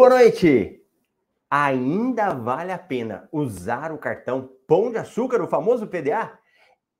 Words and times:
Boa 0.00 0.08
noite! 0.08 0.82
Ainda 1.50 2.32
vale 2.32 2.72
a 2.72 2.78
pena 2.78 3.28
usar 3.30 3.92
o 3.92 3.98
cartão 3.98 4.50
Pão 4.66 4.90
de 4.90 4.96
Açúcar, 4.96 5.42
o 5.42 5.46
famoso 5.46 5.86
PDA? 5.86 6.38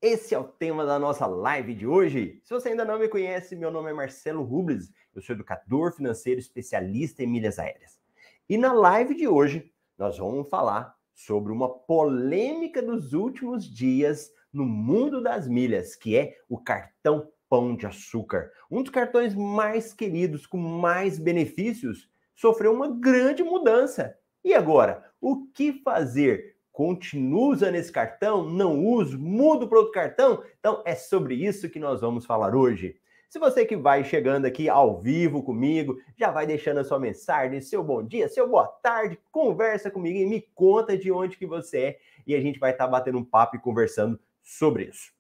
Esse 0.03 0.35
é 0.35 0.39
o 0.39 0.45
tema 0.45 0.85
da 0.85 0.99
nossa 0.99 1.27
live 1.27 1.75
de 1.75 1.87
hoje. 1.87 2.43
Se 2.45 2.53
você 2.53 2.69
ainda 2.69 2.85
não 2.85 2.99
me 2.99 3.09
conhece, 3.09 3.57
meu 3.57 3.71
nome 3.71 3.89
é 3.89 3.95
Marcelo 3.95 4.43
Rubles, 4.43 4.93
eu 5.15 5.23
sou 5.23 5.35
educador 5.35 5.95
financeiro 5.95 6.39
especialista 6.39 7.23
em 7.23 7.27
milhas 7.27 7.59
aéreas. 7.59 7.99
E 8.47 8.59
na 8.59 8.75
live 8.75 9.15
de 9.15 9.27
hoje, 9.27 9.73
nós 9.97 10.19
vamos 10.19 10.51
falar 10.51 10.95
sobre 11.15 11.55
uma 11.55 11.71
polêmica 11.71 12.83
dos 12.83 13.15
últimos 13.15 13.65
dias 13.65 14.31
no 14.53 14.67
mundo 14.67 15.23
das 15.23 15.49
milhas, 15.49 15.97
que 15.97 16.19
é 16.19 16.37
o 16.51 16.59
cartão 16.59 17.33
Pão 17.49 17.75
de 17.75 17.87
Açúcar. 17.87 18.51
Um 18.71 18.83
dos 18.83 18.93
cartões 18.93 19.35
mais 19.35 19.95
queridos, 19.95 20.47
com 20.47 20.59
mais 20.59 21.19
benefícios 21.19 22.11
sofreu 22.41 22.73
uma 22.73 22.89
grande 22.89 23.43
mudança. 23.43 24.17
E 24.43 24.55
agora, 24.55 25.05
o 25.21 25.47
que 25.53 25.75
fazer? 25.85 26.57
Continuo 26.73 27.51
usando 27.53 27.75
esse 27.75 27.93
cartão? 27.93 28.49
Não 28.49 28.83
uso? 28.83 29.19
Mudo 29.19 29.69
para 29.69 29.79
outro 29.79 29.93
cartão? 29.93 30.43
Então 30.59 30.83
é 30.87 30.95
sobre 30.95 31.35
isso 31.35 31.69
que 31.69 31.79
nós 31.79 32.01
vamos 32.01 32.25
falar 32.25 32.55
hoje. 32.55 32.97
Se 33.29 33.39
você 33.39 33.67
que 33.67 33.77
vai 33.77 34.03
chegando 34.05 34.47
aqui 34.47 34.71
ao 34.71 35.03
vivo 35.03 35.43
comigo, 35.43 36.01
já 36.17 36.31
vai 36.31 36.47
deixando 36.47 36.81
a 36.81 36.85
sua 36.85 36.99
mensagem, 36.99 37.61
seu 37.61 37.85
bom 37.85 38.03
dia, 38.03 38.27
seu 38.27 38.49
boa 38.49 38.67
tarde, 38.67 39.21
conversa 39.31 39.91
comigo 39.91 40.19
e 40.19 40.25
me 40.25 40.41
conta 40.55 40.97
de 40.97 41.13
onde 41.13 41.37
que 41.37 41.47
você 41.47 41.79
é 41.79 41.99
e 42.27 42.35
a 42.35 42.41
gente 42.41 42.59
vai 42.59 42.71
estar 42.71 42.87
tá 42.87 42.91
batendo 42.91 43.19
um 43.19 43.25
papo 43.25 43.57
e 43.57 43.61
conversando 43.61 44.19
sobre 44.43 44.85
isso. 44.85 45.13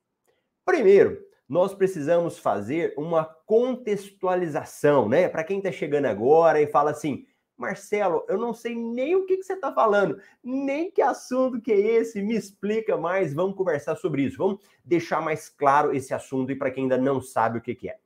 Primeiro, 0.64 1.22
nós 1.50 1.74
precisamos 1.74 2.38
fazer 2.38 2.94
uma 2.96 3.24
contextualização, 3.24 5.08
né? 5.08 5.28
Para 5.28 5.42
quem 5.42 5.58
está 5.58 5.72
chegando 5.72 6.06
agora 6.06 6.62
e 6.62 6.68
fala 6.68 6.92
assim, 6.92 7.26
Marcelo, 7.56 8.24
eu 8.28 8.38
não 8.38 8.54
sei 8.54 8.76
nem 8.76 9.16
o 9.16 9.26
que, 9.26 9.36
que 9.36 9.42
você 9.42 9.54
está 9.54 9.72
falando, 9.72 10.20
nem 10.44 10.92
que 10.92 11.02
assunto 11.02 11.60
que 11.60 11.72
é 11.72 11.80
esse, 11.80 12.22
me 12.22 12.36
explica 12.36 12.96
mais, 12.96 13.34
vamos 13.34 13.56
conversar 13.56 13.96
sobre 13.96 14.22
isso, 14.22 14.38
vamos 14.38 14.60
deixar 14.84 15.20
mais 15.20 15.48
claro 15.48 15.92
esse 15.92 16.14
assunto 16.14 16.52
e 16.52 16.56
para 16.56 16.70
quem 16.70 16.84
ainda 16.84 16.96
não 16.96 17.20
sabe 17.20 17.58
o 17.58 17.60
que, 17.60 17.74
que 17.74 17.90
é. 17.90 17.98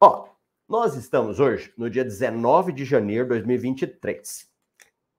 Ó, 0.00 0.28
nós 0.68 0.94
estamos 0.94 1.40
hoje 1.40 1.74
no 1.76 1.90
dia 1.90 2.04
19 2.04 2.70
de 2.70 2.84
janeiro 2.84 3.24
de 3.24 3.30
2023. 3.30 4.48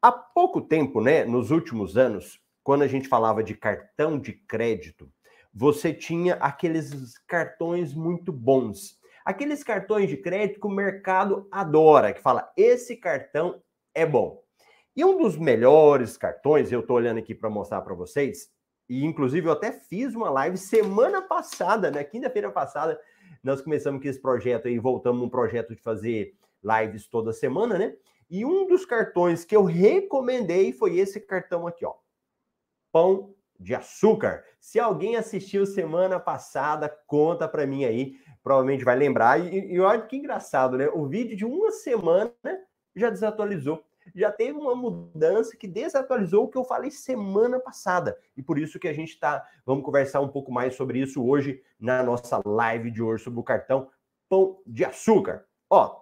Há 0.02 0.14
pouco 0.14 0.62
tempo, 0.62 1.02
né, 1.02 1.26
nos 1.26 1.52
últimos 1.52 1.98
anos, 1.98 2.40
quando 2.64 2.84
a 2.84 2.88
gente 2.88 3.10
falava 3.10 3.44
de 3.44 3.54
cartão 3.54 4.18
de 4.18 4.32
crédito, 4.32 5.12
você 5.54 5.94
tinha 5.94 6.36
aqueles 6.36 7.18
cartões 7.28 7.94
muito 7.94 8.32
bons. 8.32 9.00
Aqueles 9.26 9.64
cartões 9.64 10.10
de 10.10 10.18
crédito 10.18 10.60
que 10.60 10.68
o 10.68 10.72
mercado 10.72 11.48
adora, 11.52 12.14
que 12.14 12.22
fala: 12.22 12.52
esse 12.58 12.96
cartão 12.96 13.62
é 13.94 14.06
bom. 14.06 14.42
E 14.96 15.06
um 15.06 15.18
dos 15.18 15.38
melhores 15.38 16.18
cartões, 16.18 16.72
eu 16.72 16.82
estou 16.82 16.98
olhando 16.98 17.20
aqui 17.20 17.34
para 17.34 17.50
mostrar 17.50 17.82
para 17.82 17.94
vocês, 17.94 18.52
e 18.90 19.06
inclusive 19.06 19.48
eu 19.48 19.54
até 19.54 19.72
fiz 19.72 20.16
uma 20.16 20.30
live 20.30 20.58
semana 20.58 21.22
passada, 21.22 21.90
né? 21.90 22.04
Quinta-feira 22.04 22.52
passada, 22.52 23.00
nós 23.44 23.62
começamos 23.62 24.02
com 24.02 24.08
esse 24.08 24.20
projeto 24.20 24.68
aí, 24.68 24.78
voltamos 24.78 25.22
num 25.22 25.30
projeto 25.30 25.74
de 25.74 25.82
fazer 25.82 26.36
lives 26.64 27.08
toda 27.08 27.32
semana, 27.32 27.78
né? 27.78 27.96
E 28.30 28.44
um 28.44 28.68
dos 28.68 28.86
cartões 28.86 29.46
que 29.46 29.56
eu 29.56 29.64
recomendei 29.64 30.74
foi 30.74 30.98
esse 30.98 31.20
cartão 31.20 31.68
aqui, 31.68 31.86
ó. 31.86 31.94
Pão 32.92 33.34
de 33.62 33.76
açúcar. 33.76 34.44
Se 34.60 34.80
alguém 34.80 35.16
assistiu 35.16 35.66
semana 35.66 36.20
passada, 36.20 36.90
conta 37.06 37.48
para 37.48 37.68
mim 37.68 37.86
aí, 37.86 38.16
provavelmente 38.44 38.84
vai 38.84 38.96
lembrar. 38.96 39.40
E, 39.40 39.74
e 39.74 39.80
olha 39.80 40.02
que 40.02 40.18
engraçado, 40.18 40.78
né? 40.78 40.90
O 40.90 41.06
vídeo 41.08 41.38
de 41.38 41.46
uma 41.46 41.72
semana 41.72 42.34
já 42.96 43.10
desatualizou. 43.10 43.84
Já 44.16 44.32
teve 44.32 44.58
uma 44.58 44.76
mudança 44.76 45.56
que 45.56 45.68
desatualizou 45.68 46.46
o 46.46 46.48
que 46.50 46.58
eu 46.58 46.64
falei 46.64 46.90
semana 46.90 47.60
passada. 47.60 48.18
E 48.36 48.42
por 48.42 48.58
isso 48.58 48.80
que 48.80 48.88
a 48.88 48.94
gente 48.94 49.10
está. 49.10 49.46
Vamos 49.64 49.86
conversar 49.86 50.22
um 50.22 50.28
pouco 50.28 50.52
mais 50.52 50.76
sobre 50.76 51.00
isso 51.00 51.24
hoje 51.24 51.62
na 51.80 52.02
nossa 52.02 52.42
live 52.44 52.90
de 52.90 53.02
hoje 53.02 53.24
sobre 53.24 53.40
o 53.40 53.44
cartão 53.44 53.90
Pão 54.28 54.60
de 54.66 54.84
Açúcar. 54.84 55.46
Ó, 55.70 56.02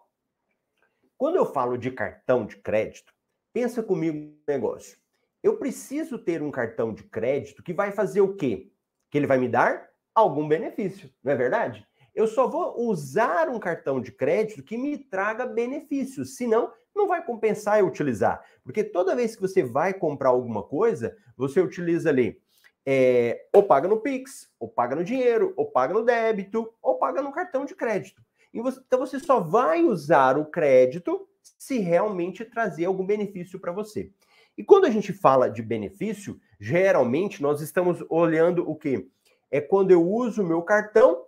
quando 1.18 1.36
eu 1.36 1.46
falo 1.46 1.78
de 1.78 1.92
cartão 1.92 2.46
de 2.46 2.56
crédito, 2.58 3.14
pensa 3.52 3.84
comigo 3.84 4.18
no 4.18 4.38
negócio 4.48 4.98
eu 5.44 5.58
preciso 5.58 6.18
ter 6.18 6.42
um 6.42 6.52
cartão 6.52 6.94
de 6.94 7.04
crédito 7.04 7.64
que 7.64 7.74
vai 7.74 7.92
fazer 7.92 8.22
o 8.22 8.36
quê? 8.36 8.72
Que 9.10 9.18
ele 9.18 9.28
vai 9.28 9.38
me 9.38 9.48
dar 9.48 9.90
algum 10.14 10.48
benefício, 10.48 11.10
não 11.24 11.32
é 11.32 11.36
verdade? 11.36 11.88
Eu 12.14 12.28
só 12.28 12.48
vou 12.48 12.80
usar 12.88 13.48
um 13.50 13.60
cartão 13.60 14.02
de 14.02 14.12
crédito 14.12 14.64
que 14.64 14.78
me 14.78 14.98
traga 14.98 15.46
benefícios, 15.46 16.36
senão 16.36 16.74
não 16.96 17.08
vai 17.08 17.24
compensar 17.24 17.80
eu 17.80 17.88
utilizar. 17.88 18.44
Porque 18.64 18.84
toda 18.84 19.16
vez 19.16 19.36
que 19.36 19.42
você 19.42 19.64
vai 19.64 19.94
comprar 19.94 20.30
alguma 20.30 20.64
coisa, 20.64 21.16
você 21.38 21.62
utiliza 21.62 22.10
ali 22.10 22.42
é, 22.86 23.48
ou 23.54 23.64
paga 23.64 23.88
no 23.88 24.02
Pix, 24.02 24.52
ou 24.60 24.68
paga 24.68 24.96
no 24.96 25.04
dinheiro, 25.04 25.54
ou 25.56 25.70
paga 25.70 25.94
no 25.94 26.04
débito, 26.04 26.74
ou 26.82 26.98
paga 26.98 27.22
no 27.22 27.32
cartão 27.32 27.64
de 27.64 27.76
crédito. 27.76 28.22
Você, 28.54 28.80
então 28.86 29.00
você 29.00 29.20
só 29.20 29.40
vai 29.40 29.84
usar 29.84 30.38
o 30.38 30.46
crédito 30.46 31.28
se 31.58 31.78
realmente 31.78 32.44
trazer 32.44 32.86
algum 32.86 33.06
benefício 33.06 33.60
para 33.60 33.72
você. 33.72 34.12
E 34.60 34.64
quando 34.66 34.84
a 34.84 34.90
gente 34.90 35.14
fala 35.14 35.50
de 35.50 35.62
benefício, 35.62 36.38
geralmente 36.60 37.42
nós 37.42 37.62
estamos 37.62 38.04
olhando 38.10 38.70
o 38.70 38.76
quê? 38.76 39.08
É 39.50 39.62
quando 39.62 39.92
eu 39.92 40.06
uso 40.06 40.44
o 40.44 40.46
meu 40.46 40.62
cartão 40.62 41.26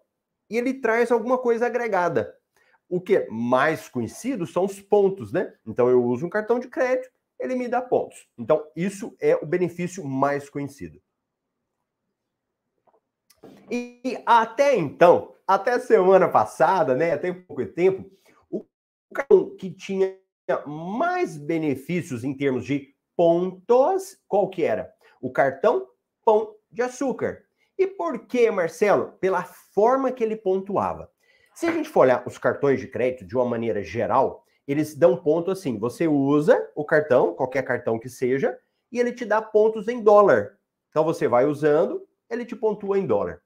e 0.49 0.57
ele 0.57 0.73
traz 0.73 1.13
alguma 1.13 1.37
coisa 1.37 1.65
agregada. 1.65 2.35
O 2.89 2.99
que 2.99 3.25
mais 3.29 3.87
conhecido 3.87 4.45
são 4.45 4.65
os 4.65 4.81
pontos, 4.81 5.31
né? 5.31 5.53
Então 5.65 5.89
eu 5.89 6.03
uso 6.03 6.25
um 6.25 6.29
cartão 6.29 6.59
de 6.59 6.67
crédito, 6.67 7.09
ele 7.39 7.55
me 7.55 7.69
dá 7.69 7.81
pontos. 7.81 8.27
Então 8.37 8.67
isso 8.75 9.15
é 9.17 9.33
o 9.37 9.45
benefício 9.45 10.03
mais 10.03 10.49
conhecido. 10.49 11.01
E 13.71 14.21
até 14.25 14.75
então, 14.75 15.33
até 15.47 15.79
semana 15.79 16.27
passada, 16.27 16.93
né, 16.95 17.13
até 17.13 17.31
pouco 17.31 17.65
tempo, 17.65 18.11
o 18.49 18.65
cartão 19.13 19.55
que 19.55 19.71
tinha 19.71 20.19
mais 20.67 21.37
benefícios 21.37 22.25
em 22.25 22.35
termos 22.35 22.65
de 22.65 22.90
pontos, 23.21 24.17
qual 24.27 24.49
que 24.49 24.63
era? 24.63 24.91
O 25.21 25.31
cartão 25.31 25.87
Pão 26.25 26.55
de 26.71 26.81
Açúcar. 26.81 27.43
E 27.77 27.85
por 27.85 28.25
que, 28.25 28.49
Marcelo? 28.49 29.11
Pela 29.19 29.43
forma 29.43 30.11
que 30.11 30.23
ele 30.23 30.35
pontuava. 30.35 31.07
Se 31.53 31.67
a 31.67 31.71
gente 31.71 31.87
for 31.87 31.99
olhar 31.99 32.27
os 32.27 32.39
cartões 32.39 32.79
de 32.79 32.87
crédito 32.87 33.23
de 33.23 33.35
uma 33.35 33.45
maneira 33.45 33.83
geral, 33.83 34.43
eles 34.67 34.95
dão 34.95 35.15
ponto 35.15 35.51
assim: 35.51 35.77
você 35.77 36.07
usa 36.07 36.67
o 36.75 36.83
cartão, 36.83 37.35
qualquer 37.35 37.61
cartão 37.61 37.99
que 37.99 38.09
seja, 38.09 38.57
e 38.91 38.99
ele 38.99 39.13
te 39.13 39.23
dá 39.23 39.39
pontos 39.39 39.87
em 39.87 40.01
dólar. 40.01 40.57
Então 40.89 41.03
você 41.03 41.27
vai 41.27 41.45
usando, 41.45 42.03
ele 42.27 42.43
te 42.43 42.55
pontua 42.55 42.97
em 42.97 43.05
dólar. 43.05 43.39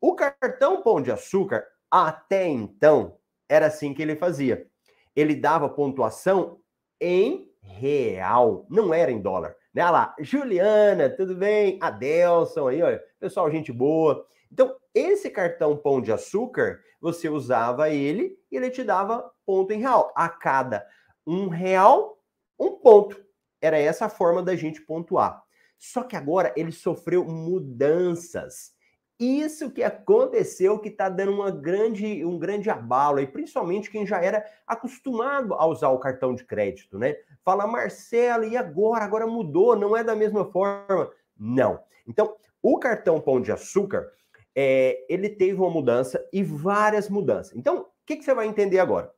O 0.00 0.14
cartão 0.14 0.82
Pão 0.82 1.02
de 1.02 1.12
Açúcar, 1.12 1.66
até 1.90 2.48
então, 2.48 3.18
era 3.46 3.66
assim 3.66 3.92
que 3.92 4.00
ele 4.00 4.16
fazia. 4.16 4.66
Ele 5.14 5.34
dava 5.34 5.68
pontuação 5.68 6.58
em 6.98 7.49
real, 7.62 8.66
não 8.68 8.92
era 8.92 9.10
em 9.10 9.20
dólar. 9.20 9.54
Né? 9.74 9.82
Olha 9.82 9.90
lá, 9.90 10.14
Juliana, 10.18 11.08
tudo 11.08 11.34
bem? 11.34 11.78
Adelson 11.80 12.68
aí, 12.68 12.82
olha, 12.82 13.02
pessoal, 13.18 13.50
gente 13.50 13.72
boa. 13.72 14.26
Então, 14.50 14.76
esse 14.94 15.30
cartão 15.30 15.76
Pão 15.76 16.00
de 16.00 16.12
Açúcar, 16.12 16.80
você 17.00 17.28
usava 17.28 17.88
ele 17.88 18.36
e 18.50 18.56
ele 18.56 18.70
te 18.70 18.82
dava 18.82 19.30
ponto 19.46 19.72
em 19.72 19.80
real. 19.80 20.12
A 20.16 20.28
cada 20.28 20.86
um 21.26 21.48
real, 21.48 22.18
um 22.58 22.72
ponto. 22.72 23.22
Era 23.60 23.78
essa 23.78 24.06
a 24.06 24.10
forma 24.10 24.42
da 24.42 24.56
gente 24.56 24.80
pontuar. 24.80 25.42
Só 25.78 26.02
que 26.02 26.16
agora 26.16 26.52
ele 26.56 26.72
sofreu 26.72 27.24
mudanças. 27.24 28.72
Isso 29.20 29.70
que 29.70 29.82
aconteceu 29.82 30.78
que 30.78 30.88
está 30.88 31.10
dando 31.10 31.32
uma 31.32 31.50
grande, 31.50 32.24
um 32.24 32.38
grande 32.38 32.70
abalo, 32.70 33.20
e 33.20 33.26
principalmente 33.26 33.90
quem 33.90 34.06
já 34.06 34.18
era 34.18 34.42
acostumado 34.66 35.52
a 35.52 35.66
usar 35.66 35.90
o 35.90 35.98
cartão 35.98 36.34
de 36.34 36.42
crédito, 36.42 36.98
né? 36.98 37.14
Fala, 37.44 37.66
Marcelo, 37.66 38.44
e 38.44 38.56
agora? 38.56 39.04
Agora 39.04 39.26
mudou, 39.26 39.76
não 39.76 39.94
é 39.94 40.02
da 40.02 40.16
mesma 40.16 40.50
forma. 40.50 41.10
Não. 41.38 41.78
Então, 42.08 42.34
o 42.62 42.78
cartão 42.78 43.20
Pão 43.20 43.42
de 43.42 43.52
Açúcar, 43.52 44.10
é, 44.56 45.04
ele 45.06 45.28
teve 45.28 45.60
uma 45.60 45.70
mudança 45.70 46.26
e 46.32 46.42
várias 46.42 47.10
mudanças. 47.10 47.54
Então, 47.54 47.80
o 47.82 47.86
que, 48.06 48.16
que 48.16 48.24
você 48.24 48.32
vai 48.32 48.46
entender 48.46 48.78
agora? 48.78 49.12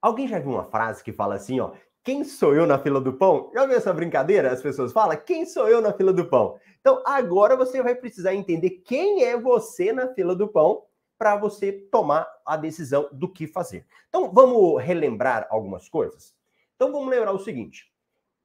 Alguém 0.00 0.28
já 0.28 0.38
viu 0.38 0.52
uma 0.52 0.64
frase 0.64 1.02
que 1.02 1.12
fala 1.12 1.34
assim, 1.34 1.58
ó, 1.58 1.72
quem 2.04 2.22
sou 2.22 2.54
eu 2.54 2.66
na 2.66 2.78
fila 2.78 3.00
do 3.00 3.14
pão? 3.14 3.50
Já 3.54 3.64
viu 3.64 3.76
essa 3.76 3.92
brincadeira? 3.92 4.52
As 4.52 4.60
pessoas 4.60 4.92
falam, 4.92 5.16
quem 5.16 5.46
sou 5.46 5.66
eu 5.66 5.80
na 5.80 5.90
fila 5.90 6.12
do 6.12 6.28
pão? 6.28 6.60
Então, 6.78 7.02
agora 7.06 7.56
você 7.56 7.82
vai 7.82 7.94
precisar 7.94 8.34
entender 8.34 8.82
quem 8.84 9.24
é 9.24 9.40
você 9.40 9.90
na 9.90 10.12
fila 10.12 10.36
do 10.36 10.46
pão 10.46 10.84
para 11.16 11.34
você 11.34 11.72
tomar 11.72 12.28
a 12.44 12.58
decisão 12.58 13.08
do 13.10 13.26
que 13.26 13.46
fazer. 13.46 13.86
Então, 14.10 14.30
vamos 14.30 14.82
relembrar 14.82 15.46
algumas 15.48 15.88
coisas? 15.88 16.34
Então, 16.76 16.92
vamos 16.92 17.08
lembrar 17.08 17.32
o 17.32 17.38
seguinte. 17.38 17.90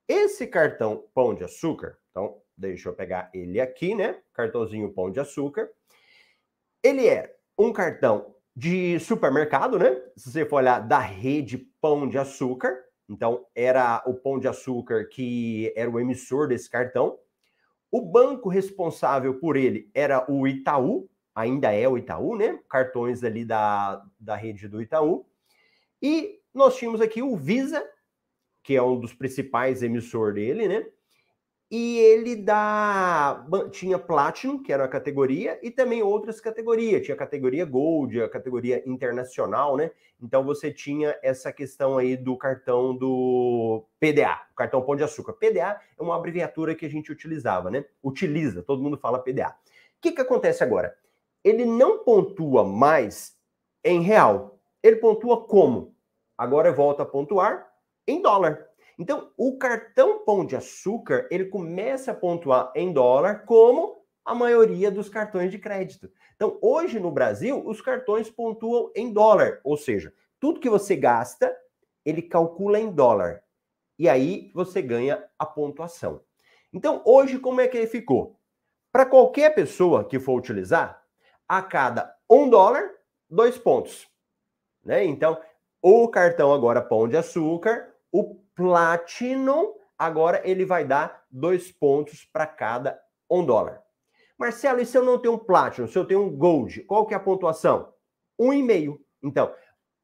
Esse 0.08 0.48
cartão 0.48 1.04
Pão 1.14 1.36
de 1.36 1.44
Açúcar, 1.44 1.98
então, 2.12 2.42
deixa 2.58 2.88
eu 2.88 2.94
pegar 2.94 3.30
ele 3.34 3.60
aqui, 3.60 3.94
né? 3.94 4.22
Cartãozinho 4.34 4.94
Pão 4.94 5.12
de 5.12 5.20
Açúcar. 5.20 5.70
Ele 6.82 7.08
é 7.08 7.36
um 7.58 7.74
cartão 7.74 8.34
de 8.56 8.98
supermercado, 9.00 9.78
né? 9.78 10.02
Se 10.16 10.32
você 10.32 10.46
for 10.46 10.58
olhar 10.58 10.80
da 10.80 11.00
rede 11.00 11.58
Pão 11.82 12.08
de 12.08 12.18
Açúcar, 12.18 12.89
Então, 13.10 13.46
era 13.56 14.04
o 14.06 14.14
Pão 14.14 14.40
de 14.40 14.48
Açúcar 14.48 15.06
que 15.06 15.74
era 15.76 15.90
o 15.90 16.00
emissor 16.00 16.48
desse 16.48 16.70
cartão. 16.70 17.18
O 17.92 18.02
banco 18.02 18.50
responsável 18.50 19.40
por 19.40 19.58
ele 19.58 19.90
era 19.96 20.32
o 20.32 20.48
Itaú, 20.48 21.10
ainda 21.34 21.72
é 21.72 21.88
o 21.88 21.98
Itaú, 21.98 22.36
né? 22.36 22.60
Cartões 22.70 23.24
ali 23.24 23.44
da, 23.44 24.06
da 24.20 24.36
rede 24.36 24.68
do 24.68 24.80
Itaú. 24.80 25.26
E 26.02 26.40
nós 26.54 26.78
tínhamos 26.78 27.02
aqui 27.02 27.24
o 27.24 27.36
Visa, 27.36 27.84
que 28.64 28.76
é 28.76 28.84
um 28.84 29.00
dos 29.00 29.14
principais 29.14 29.82
emissores 29.82 30.36
dele, 30.36 30.68
né? 30.68 30.86
E 31.72 32.00
ele 32.00 32.36
dá. 32.36 33.46
Tinha 33.72 34.00
Platinum, 34.00 34.62
que 34.64 34.74
era 34.74 34.86
a 34.86 34.88
categoria, 34.88 35.60
e 35.62 35.70
também 35.70 36.02
outras 36.02 36.42
categorias. 36.42 37.04
Tinha 37.04 37.14
a 37.14 37.18
categoria 37.18 37.64
Gold, 37.64 38.22
a 38.24 38.30
categoria 38.30 38.82
internacional, 38.88 39.78
né? 39.78 39.92
Então 40.22 40.44
você 40.44 40.72
tinha 40.72 41.18
essa 41.22 41.52
questão 41.54 41.98
aí 41.98 42.18
do 42.18 42.36
cartão 42.36 42.96
do 42.96 43.86
PDA, 44.00 44.42
cartão 44.56 44.82
Pão 44.82 44.96
de 44.96 45.04
Açúcar. 45.04 45.34
PDA 45.34 45.80
é 45.98 46.02
uma 46.02 46.16
abreviatura 46.16 46.74
que 46.74 46.86
a 46.86 46.90
gente 46.90 47.12
utilizava, 47.12 47.70
né? 47.70 47.86
Utiliza, 48.04 48.64
todo 48.64 48.82
mundo 48.82 48.98
fala 48.98 49.20
PDA. 49.20 49.50
O 49.50 50.02
que, 50.02 50.12
que 50.12 50.22
acontece 50.22 50.64
agora? 50.64 50.98
Ele 51.44 51.66
não 51.66 52.00
pontua 52.00 52.64
mais 52.64 53.38
em 53.84 54.02
real. 54.02 54.60
Ele 54.82 54.96
pontua 54.96 55.46
como? 55.46 55.94
Agora 56.38 56.72
volta 56.72 57.04
a 57.04 57.06
pontuar 57.06 57.70
em 58.08 58.22
dólar. 58.22 58.69
Então, 59.00 59.32
o 59.38 59.58
cartão 59.58 60.26
Pão 60.26 60.46
de 60.46 60.58
Açúcar, 60.58 61.26
ele 61.32 61.46
começa 61.46 62.12
a 62.12 62.16
pontuar 62.16 62.70
em 62.76 62.92
dólar, 62.92 63.46
como 63.46 64.04
a 64.26 64.36
maioria 64.36 64.92
dos 64.92 65.08
cartões 65.08 65.52
de 65.52 65.58
crédito. 65.58 66.12
Então, 66.36 66.60
hoje 66.62 67.00
no 67.00 67.10
Brasil, 67.10 67.66
os 67.66 67.80
cartões 67.82 68.30
pontuam 68.30 68.92
em 68.94 69.14
dólar, 69.14 69.62
ou 69.64 69.78
seja, 69.78 70.14
tudo 70.38 70.60
que 70.60 70.70
você 70.70 70.98
gasta, 70.98 71.56
ele 72.06 72.22
calcula 72.22 72.78
em 72.78 72.92
dólar. 72.92 73.42
E 73.98 74.10
aí 74.10 74.52
você 74.54 74.82
ganha 74.82 75.26
a 75.40 75.46
pontuação. 75.46 76.22
Então, 76.74 77.02
hoje, 77.06 77.40
como 77.40 77.62
é 77.62 77.70
que 77.70 77.78
ele 77.78 77.88
ficou? 77.88 78.38
Para 78.92 79.06
qualquer 79.06 79.56
pessoa 79.56 80.04
que 80.04 80.20
for 80.20 80.38
utilizar, 80.38 81.02
a 81.48 81.62
cada 81.62 82.14
um 82.30 82.50
dólar, 82.50 82.92
dois 83.30 83.58
pontos. 83.58 84.10
Né? 84.84 85.06
Então, 85.06 85.40
o 85.82 86.10
cartão 86.10 86.54
agora 86.54 86.82
Pão 86.82 87.08
de 87.08 87.16
Açúcar, 87.16 87.96
o 88.12 88.36
Platinum, 88.60 89.74
agora 89.98 90.42
ele 90.44 90.66
vai 90.66 90.84
dar 90.84 91.24
dois 91.32 91.72
pontos 91.72 92.26
para 92.26 92.46
cada 92.46 93.02
um 93.30 93.46
dólar. 93.46 93.82
Marcelo, 94.38 94.82
e 94.82 94.86
se 94.86 94.98
eu 94.98 95.04
não 95.06 95.18
tenho 95.18 95.36
um 95.36 95.38
Platinum, 95.38 95.88
se 95.88 95.98
eu 95.98 96.04
tenho 96.04 96.24
um 96.24 96.30
Gold, 96.30 96.84
qual 96.84 97.06
que 97.06 97.14
é 97.14 97.18
a 97.18 97.22
pontuação? 97.22 97.94
Um 98.38 98.52
e 98.52 98.62
meio. 98.62 99.00
Então, 99.24 99.54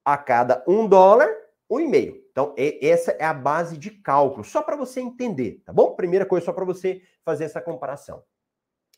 a 0.05 0.17
cada 0.17 0.63
um 0.65 0.87
dólar, 0.87 1.29
um 1.69 1.81
e 1.81 1.85
meio. 1.85 2.23
Então, 2.31 2.55
essa 2.57 3.11
é 3.11 3.25
a 3.25 3.33
base 3.33 3.77
de 3.77 3.91
cálculo, 3.91 4.45
só 4.45 4.63
para 4.63 4.77
você 4.77 5.01
entender, 5.01 5.61
tá 5.65 5.73
bom? 5.73 5.93
Primeira 5.93 6.25
coisa, 6.25 6.45
só 6.45 6.53
para 6.53 6.63
você 6.63 7.01
fazer 7.25 7.43
essa 7.43 7.59
comparação. 7.59 8.23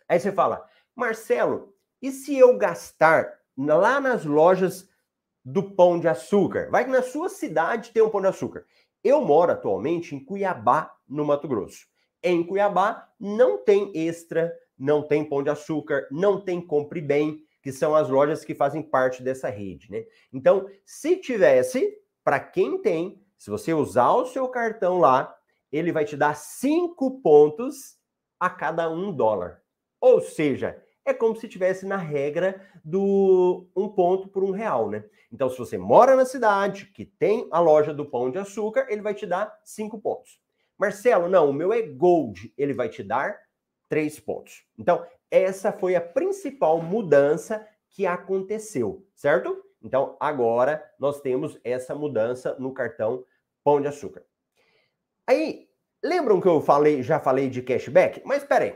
Aí 0.07 0.19
você 0.19 0.31
fala, 0.31 0.67
Marcelo, 0.95 1.73
e 1.99 2.11
se 2.11 2.37
eu 2.37 2.55
gastar 2.57 3.39
lá 3.57 3.99
nas 3.99 4.23
lojas 4.23 4.87
do 5.43 5.63
pão 5.63 5.99
de 5.99 6.07
açúcar? 6.07 6.69
Vai 6.69 6.83
que 6.83 6.91
na 6.91 7.01
sua 7.01 7.29
cidade 7.29 7.91
tem 7.91 8.03
um 8.03 8.09
pão 8.09 8.21
de 8.21 8.27
açúcar. 8.27 8.65
Eu 9.03 9.21
moro 9.21 9.51
atualmente 9.51 10.15
em 10.15 10.23
Cuiabá, 10.23 10.93
no 11.07 11.25
Mato 11.25 11.47
Grosso. 11.47 11.85
Em 12.21 12.43
Cuiabá 12.43 13.09
não 13.19 13.63
tem 13.63 13.91
extra, 13.95 14.53
não 14.77 15.01
tem 15.07 15.23
pão 15.23 15.41
de 15.41 15.49
açúcar, 15.49 16.07
não 16.11 16.41
tem 16.41 16.59
compre 16.59 17.01
bem, 17.01 17.43
que 17.61 17.71
são 17.71 17.95
as 17.95 18.09
lojas 18.09 18.45
que 18.45 18.55
fazem 18.55 18.81
parte 18.81 19.21
dessa 19.23 19.49
rede, 19.49 19.91
né? 19.91 20.05
Então, 20.31 20.67
se 20.85 21.17
tivesse, 21.17 21.97
para 22.23 22.39
quem 22.39 22.81
tem, 22.81 23.21
se 23.37 23.49
você 23.49 23.73
usar 23.73 24.11
o 24.13 24.25
seu 24.25 24.47
cartão 24.47 24.99
lá, 24.99 25.35
ele 25.71 25.91
vai 25.91 26.05
te 26.05 26.15
dar 26.15 26.35
cinco 26.35 27.21
pontos 27.21 27.97
a 28.39 28.49
cada 28.49 28.89
um 28.89 29.11
dólar. 29.11 29.61
Ou 29.99 30.21
seja, 30.21 30.81
é 31.07 31.13
como 31.13 31.35
se 31.37 31.47
tivesse 31.47 31.85
na 31.85 31.95
regra 31.95 32.61
do 32.83 33.65
um 33.73 33.87
ponto 33.87 34.27
por 34.27 34.43
um 34.43 34.51
real, 34.51 34.89
né? 34.89 35.05
Então, 35.31 35.49
se 35.49 35.57
você 35.57 35.77
mora 35.77 36.17
na 36.17 36.25
cidade, 36.25 36.87
que 36.87 37.05
tem 37.05 37.47
a 37.49 37.61
loja 37.61 37.93
do 37.93 38.05
pão 38.05 38.29
de 38.29 38.37
açúcar, 38.37 38.87
ele 38.89 39.01
vai 39.01 39.13
te 39.13 39.25
dar 39.25 39.57
cinco 39.63 39.99
pontos. 39.99 40.37
Marcelo, 40.77 41.29
não, 41.29 41.49
o 41.49 41.53
meu 41.53 41.71
é 41.71 41.81
Gold, 41.81 42.53
ele 42.57 42.73
vai 42.73 42.89
te 42.89 43.01
dar 43.01 43.39
três 43.87 44.19
pontos. 44.19 44.65
Então, 44.77 45.05
essa 45.31 45.71
foi 45.71 45.95
a 45.95 46.01
principal 46.01 46.81
mudança 46.81 47.65
que 47.89 48.05
aconteceu, 48.05 49.05
certo? 49.15 49.63
Então, 49.81 50.17
agora 50.19 50.83
nós 50.99 51.21
temos 51.21 51.57
essa 51.63 51.95
mudança 51.95 52.55
no 52.59 52.73
cartão 52.73 53.23
Pão 53.63 53.79
de 53.79 53.87
Açúcar. 53.87 54.25
Aí, 55.25 55.69
lembram 56.03 56.41
que 56.41 56.47
eu 56.47 56.59
falei, 56.59 57.01
já 57.01 57.17
falei 57.17 57.49
de 57.49 57.61
cashback? 57.61 58.21
Mas 58.25 58.43
peraí, 58.43 58.75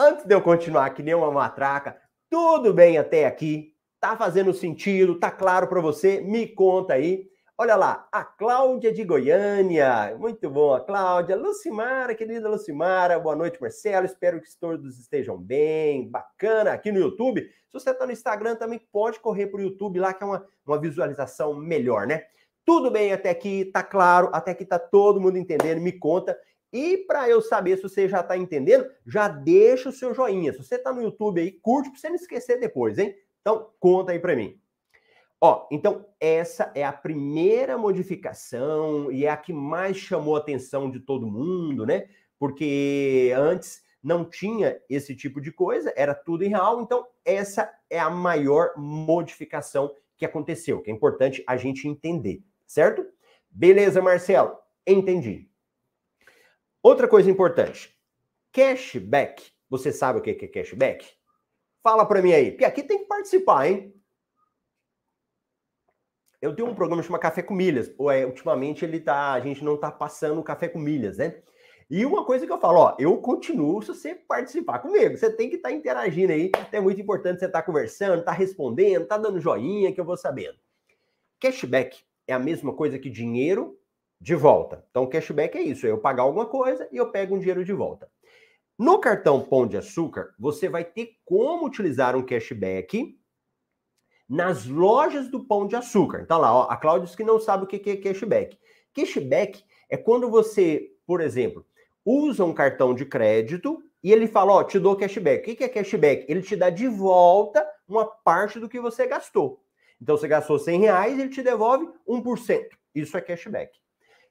antes 0.00 0.24
de 0.24 0.34
eu 0.34 0.40
continuar 0.40 0.88
que 0.90 1.02
nem 1.02 1.14
uma 1.14 1.30
matraca, 1.30 1.94
tudo 2.30 2.72
bem 2.72 2.96
até 2.96 3.26
aqui? 3.26 3.74
Tá 4.00 4.16
fazendo 4.16 4.54
sentido? 4.54 5.20
Tá 5.20 5.30
claro 5.30 5.68
para 5.68 5.80
você? 5.82 6.22
Me 6.22 6.46
conta 6.46 6.94
aí. 6.94 7.28
Olha 7.58 7.76
lá, 7.76 8.08
a 8.10 8.24
Cláudia 8.24 8.90
de 8.90 9.04
Goiânia. 9.04 10.16
Muito 10.18 10.48
bom, 10.48 10.72
a 10.72 10.80
Cláudia. 10.80 11.36
Lucimara, 11.36 12.14
querida 12.14 12.48
Lucimara. 12.48 13.20
Boa 13.20 13.36
noite, 13.36 13.60
Marcelo. 13.60 14.06
Espero 14.06 14.40
que 14.40 14.48
todos 14.58 14.98
estejam 14.98 15.36
bem. 15.36 16.08
Bacana. 16.08 16.72
Aqui 16.72 16.90
no 16.90 16.98
YouTube. 16.98 17.42
Se 17.42 17.72
você 17.74 17.90
está 17.90 18.06
no 18.06 18.12
Instagram, 18.12 18.56
também 18.56 18.80
pode 18.90 19.20
correr 19.20 19.48
para 19.48 19.60
o 19.60 19.62
YouTube 19.62 20.00
lá, 20.00 20.14
que 20.14 20.24
é 20.24 20.26
uma, 20.26 20.46
uma 20.66 20.80
visualização 20.80 21.54
melhor, 21.54 22.06
né? 22.06 22.24
Tudo 22.64 22.90
bem 22.90 23.12
até 23.12 23.28
aqui, 23.28 23.66
tá 23.66 23.82
claro, 23.82 24.30
até 24.32 24.52
aqui 24.52 24.64
tá 24.64 24.78
todo 24.78 25.20
mundo 25.20 25.36
entendendo. 25.36 25.82
Me 25.82 25.92
conta. 25.92 26.38
E 26.72 26.98
para 26.98 27.28
eu 27.28 27.40
saber 27.40 27.76
se 27.76 27.82
você 27.82 28.08
já 28.08 28.20
está 28.20 28.36
entendendo, 28.36 28.88
já 29.06 29.28
deixa 29.28 29.88
o 29.88 29.92
seu 29.92 30.14
joinha. 30.14 30.52
Se 30.52 30.62
você 30.62 30.76
está 30.76 30.92
no 30.92 31.02
YouTube 31.02 31.40
aí, 31.40 31.50
curte 31.50 31.90
para 31.90 31.98
você 31.98 32.08
não 32.08 32.16
esquecer 32.16 32.60
depois, 32.60 32.98
hein? 32.98 33.14
Então, 33.40 33.70
conta 33.80 34.12
aí 34.12 34.18
para 34.18 34.36
mim. 34.36 34.60
Ó, 35.40 35.66
então 35.70 36.06
essa 36.20 36.70
é 36.74 36.84
a 36.84 36.92
primeira 36.92 37.78
modificação 37.78 39.10
e 39.10 39.24
é 39.24 39.30
a 39.30 39.36
que 39.38 39.54
mais 39.54 39.96
chamou 39.96 40.36
a 40.36 40.38
atenção 40.38 40.90
de 40.90 41.00
todo 41.00 41.26
mundo, 41.26 41.86
né? 41.86 42.08
Porque 42.38 43.32
antes 43.34 43.82
não 44.02 44.24
tinha 44.24 44.78
esse 44.88 45.16
tipo 45.16 45.40
de 45.40 45.50
coisa, 45.50 45.92
era 45.96 46.14
tudo 46.14 46.44
em 46.44 46.48
real, 46.48 46.82
então 46.82 47.06
essa 47.24 47.72
é 47.88 47.98
a 47.98 48.10
maior 48.10 48.72
modificação 48.76 49.94
que 50.16 50.26
aconteceu, 50.26 50.82
que 50.82 50.90
é 50.90 50.94
importante 50.94 51.42
a 51.46 51.56
gente 51.56 51.88
entender, 51.88 52.42
certo? 52.66 53.06
Beleza, 53.50 54.02
Marcelo? 54.02 54.56
Entendi. 54.86 55.49
Outra 56.82 57.06
coisa 57.06 57.30
importante, 57.30 57.94
cashback. 58.52 59.52
Você 59.68 59.92
sabe 59.92 60.18
o 60.18 60.22
que 60.22 60.30
é 60.30 60.48
cashback? 60.48 61.06
Fala 61.82 62.04
para 62.04 62.22
mim 62.22 62.32
aí, 62.32 62.50
porque 62.50 62.64
aqui 62.64 62.82
tem 62.82 62.98
que 62.98 63.04
participar, 63.04 63.66
hein? 63.66 63.94
Eu 66.40 66.56
tenho 66.56 66.68
um 66.68 66.74
programa 66.74 67.02
chamado 67.02 67.20
Café 67.20 67.42
com 67.42 67.52
Milhas. 67.52 67.92
É, 68.14 68.24
ultimamente 68.24 68.82
ele 68.82 68.98
tá, 68.98 69.32
a 69.32 69.40
gente 69.40 69.62
não 69.62 69.76
tá 69.76 69.90
passando 69.90 70.42
café 70.42 70.68
com 70.68 70.78
milhas, 70.78 71.18
né? 71.18 71.42
E 71.90 72.06
uma 72.06 72.24
coisa 72.24 72.46
que 72.46 72.52
eu 72.52 72.58
falo, 72.58 72.78
ó, 72.78 72.96
eu 72.98 73.18
continuo 73.18 73.82
se 73.82 73.88
você 73.88 74.14
participar 74.14 74.78
comigo. 74.78 75.18
Você 75.18 75.30
tem 75.30 75.50
que 75.50 75.56
estar 75.56 75.68
tá 75.68 75.74
interagindo 75.74 76.32
aí. 76.32 76.50
É 76.72 76.80
muito 76.80 77.00
importante 77.00 77.40
você 77.40 77.46
estar 77.46 77.60
tá 77.60 77.66
conversando, 77.66 78.24
tá 78.24 78.32
respondendo, 78.32 79.06
tá 79.06 79.18
dando 79.18 79.40
joinha 79.40 79.92
que 79.92 80.00
eu 80.00 80.04
vou 80.04 80.16
sabendo. 80.16 80.56
Cashback 81.40 82.04
é 82.26 82.32
a 82.32 82.38
mesma 82.38 82.72
coisa 82.72 82.98
que 82.98 83.10
dinheiro 83.10 83.76
de 84.20 84.34
volta. 84.34 84.84
Então, 84.90 85.06
cashback 85.06 85.56
é 85.56 85.62
isso, 85.62 85.86
é 85.86 85.90
eu 85.90 85.98
pagar 85.98 86.24
alguma 86.24 86.46
coisa 86.46 86.86
e 86.92 86.96
eu 86.96 87.10
pego 87.10 87.34
um 87.34 87.38
dinheiro 87.38 87.64
de 87.64 87.72
volta. 87.72 88.08
No 88.78 88.98
cartão 88.98 89.40
Pão 89.40 89.66
de 89.66 89.76
Açúcar, 89.76 90.34
você 90.38 90.68
vai 90.68 90.84
ter 90.84 91.16
como 91.24 91.66
utilizar 91.66 92.16
um 92.16 92.22
cashback 92.22 93.18
nas 94.28 94.66
lojas 94.66 95.28
do 95.28 95.44
Pão 95.44 95.66
de 95.66 95.76
Açúcar. 95.76 96.20
Então 96.22 96.38
lá, 96.38 96.54
ó, 96.54 96.62
a 96.70 96.76
Cláudia 96.76 97.06
diz 97.06 97.16
que 97.16 97.24
não 97.24 97.40
sabe 97.40 97.64
o 97.64 97.66
que 97.66 97.90
é 97.90 97.96
cashback. 97.96 98.58
Cashback 98.94 99.64
é 99.88 99.96
quando 99.96 100.30
você, 100.30 100.92
por 101.06 101.20
exemplo, 101.20 101.66
usa 102.04 102.44
um 102.44 102.54
cartão 102.54 102.94
de 102.94 103.04
crédito 103.04 103.82
e 104.02 104.12
ele 104.12 104.26
fala, 104.26 104.52
ó, 104.52 104.64
te 104.64 104.78
dou 104.78 104.96
cashback. 104.96 105.50
O 105.50 105.56
que 105.56 105.64
é 105.64 105.68
cashback? 105.68 106.24
Ele 106.28 106.42
te 106.42 106.56
dá 106.56 106.70
de 106.70 106.88
volta 106.88 107.66
uma 107.88 108.04
parte 108.04 108.58
do 108.58 108.68
que 108.68 108.80
você 108.80 109.06
gastou. 109.06 109.62
Então, 110.00 110.16
você 110.16 110.26
gastou 110.26 110.58
100 110.58 110.80
reais, 110.80 111.18
ele 111.18 111.28
te 111.28 111.42
devolve 111.42 111.86
1%. 112.08 112.68
Isso 112.94 113.16
é 113.16 113.20
cashback. 113.20 113.78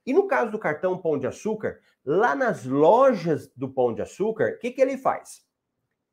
E 0.09 0.13
no 0.13 0.25
caso 0.25 0.51
do 0.51 0.57
cartão 0.57 0.97
Pão 0.97 1.19
de 1.19 1.27
Açúcar, 1.27 1.79
lá 2.03 2.35
nas 2.35 2.65
lojas 2.65 3.47
do 3.55 3.69
Pão 3.69 3.93
de 3.93 4.01
Açúcar, 4.01 4.55
o 4.55 4.57
que, 4.57 4.71
que 4.71 4.81
ele 4.81 4.97
faz? 4.97 5.43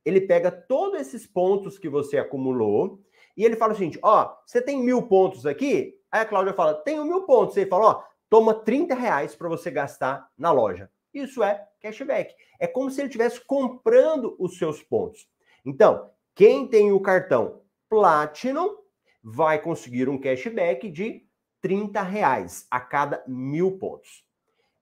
Ele 0.05 0.21
pega 0.21 0.51
todos 0.51 1.01
esses 1.01 1.27
pontos 1.27 1.79
que 1.79 1.89
você 1.89 2.19
acumulou 2.19 3.01
e 3.35 3.43
ele 3.43 3.57
fala 3.57 3.73
o 3.73 3.75
seguinte: 3.75 3.99
ó, 4.03 4.37
você 4.45 4.61
tem 4.61 4.83
mil 4.83 5.05
pontos 5.05 5.47
aqui? 5.47 5.95
Aí 6.13 6.21
a 6.21 6.27
Cláudia 6.27 6.53
fala: 6.53 6.75
tenho 6.75 7.07
mil 7.07 7.23
pontos. 7.23 7.57
Ele 7.57 7.71
fala: 7.71 7.87
ó, 7.87 8.03
toma 8.29 8.53
30 8.53 8.95
reais 8.95 9.35
para 9.35 9.49
você 9.49 9.71
gastar 9.71 10.29
na 10.37 10.53
loja. 10.53 10.91
Isso 11.15 11.43
é 11.43 11.67
cashback. 11.81 12.35
É 12.61 12.67
como 12.67 12.91
se 12.91 13.01
ele 13.01 13.09
estivesse 13.09 13.41
comprando 13.47 14.37
os 14.39 14.59
seus 14.59 14.83
pontos. 14.83 15.27
Então, 15.65 16.11
quem 16.35 16.69
tem 16.69 16.93
o 16.93 17.01
cartão 17.01 17.63
Platinum 17.89 18.77
vai 19.25 19.59
conseguir 19.59 20.07
um 20.07 20.21
cashback 20.21 20.91
de 20.91 21.26
30 21.67 22.01
reais 22.01 22.65
a 22.71 22.79
cada 22.79 23.25
mil 23.27 23.77
pontos. 23.77 24.25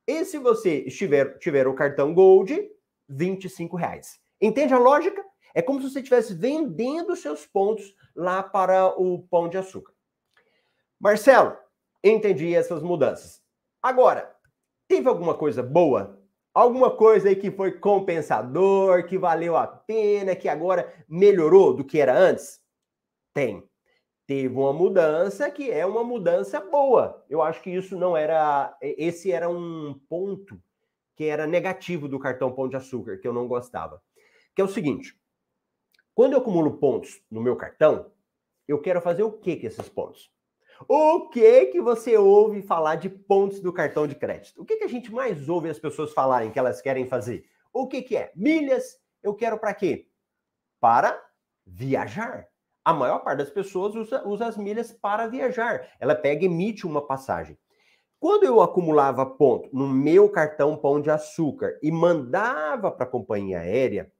E 0.07 0.23
se 0.27 0.37
você 0.37 0.81
estiver, 0.81 1.39
tiver 1.39 1.67
o 1.67 1.73
cartão 1.73 2.13
Gold, 2.13 2.71
25 3.09 3.75
reais. 3.75 4.21
Entende 4.39 4.75
a 4.75 4.79
lógica? 4.79 5.25
É 5.55 5.63
como 5.63 5.81
se 5.81 5.89
você 5.89 6.01
estivesse 6.01 6.35
vendendo 6.35 7.17
seus 7.17 7.47
pontos 7.47 7.97
lá 8.15 8.43
para 8.43 8.89
o 9.01 9.23
pão 9.31 9.49
de 9.49 9.57
açúcar. 9.57 9.95
Marcelo, 11.01 11.57
entendi 12.03 12.55
essas 12.55 12.83
mudanças. 12.83 13.43
Agora, 13.83 14.37
teve 14.87 15.09
alguma 15.09 15.33
coisa 15.33 15.63
boa? 15.63 16.23
Alguma 16.53 16.95
coisa 16.95 17.31
aí 17.31 17.37
que 17.37 17.51
foi 17.51 17.79
compensador, 17.79 19.07
que 19.07 19.17
valeu 19.17 19.57
a 19.57 19.67
pena, 19.67 20.37
que 20.37 20.51
agora 20.51 20.93
melhorou 21.09 21.73
do 21.73 21.83
que 21.83 21.99
era 21.99 22.15
antes? 22.15 22.61
Tem. 23.33 23.67
Teve 24.27 24.55
uma 24.55 24.73
mudança 24.73 25.51
que 25.51 25.71
é 25.71 25.85
uma 25.85 26.03
mudança 26.03 26.59
boa. 26.61 27.25
Eu 27.29 27.43
acho 27.43 27.63
que 27.63 27.71
isso 27.71 27.97
não 27.97 28.17
era. 28.17 28.77
Esse 28.81 29.31
era 29.31 29.49
um 29.49 30.01
ponto 30.09 30.59
que 31.15 31.25
era 31.25 31.47
negativo 31.47 32.09
do 32.09 32.19
cartão 32.19 32.53
Pão 32.53 32.69
de 32.69 32.77
Açúcar, 32.77 33.19
que 33.19 33.29
eu 33.29 33.33
não 33.33 33.47
gostava. 33.47 34.03
Que 34.55 34.63
é 34.63 34.65
o 34.65 34.69
seguinte: 34.69 35.15
quando 36.15 36.33
eu 36.33 36.39
acumulo 36.39 36.79
pontos 36.79 37.23
no 37.31 37.43
meu 37.43 37.55
cartão, 37.55 38.11
eu 38.67 38.81
quero 38.81 39.01
fazer 39.01 39.23
o 39.23 39.33
que 39.33 39.57
com 39.57 39.67
esses 39.67 39.89
pontos? 39.89 40.33
O 40.89 41.29
que 41.29 41.67
que 41.67 41.81
você 41.81 42.17
ouve 42.17 42.63
falar 42.63 42.97
de 42.97 43.09
pontos 43.09 43.61
do 43.61 43.73
cartão 43.73 44.07
de 44.07 44.15
crédito? 44.15 44.61
O 44.61 44.65
que, 44.65 44.77
que 44.77 44.85
a 44.85 44.89
gente 44.89 45.13
mais 45.13 45.49
ouve 45.49 45.69
as 45.69 45.79
pessoas 45.79 46.13
falarem 46.13 46.51
que 46.51 46.59
elas 46.59 46.81
querem 46.81 47.07
fazer? 47.07 47.45
O 47.73 47.87
que, 47.87 48.03
que 48.03 48.17
é? 48.17 48.33
Milhas, 48.35 48.99
eu 49.23 49.35
quero 49.35 49.59
para 49.59 49.75
quê? 49.75 50.09
Para 50.81 51.21
viajar. 51.65 52.49
A 52.85 52.93
maior 52.93 53.21
parte 53.21 53.39
das 53.39 53.51
pessoas 53.51 53.95
usa, 53.95 54.27
usa 54.27 54.47
as 54.47 54.57
milhas 54.57 54.93
para 54.93 55.27
viajar. 55.27 55.89
Ela 55.99 56.15
pega 56.15 56.43
e 56.43 56.47
emite 56.47 56.87
uma 56.87 57.07
passagem. 57.07 57.57
Quando 58.21 58.45
eu 58.45 58.61
acumulava 58.61 59.27
ponto 59.27 59.69
no 59.73 59.87
meu 59.89 60.29
cartão 60.31 60.77
Pão 60.77 61.01
de 61.01 61.11
Açúcar 61.11 61.79
e 61.83 61.91
mandava 61.91 62.91
para 62.91 63.05
a 63.05 63.09
companhia 63.09 63.61
aérea, 63.61 64.11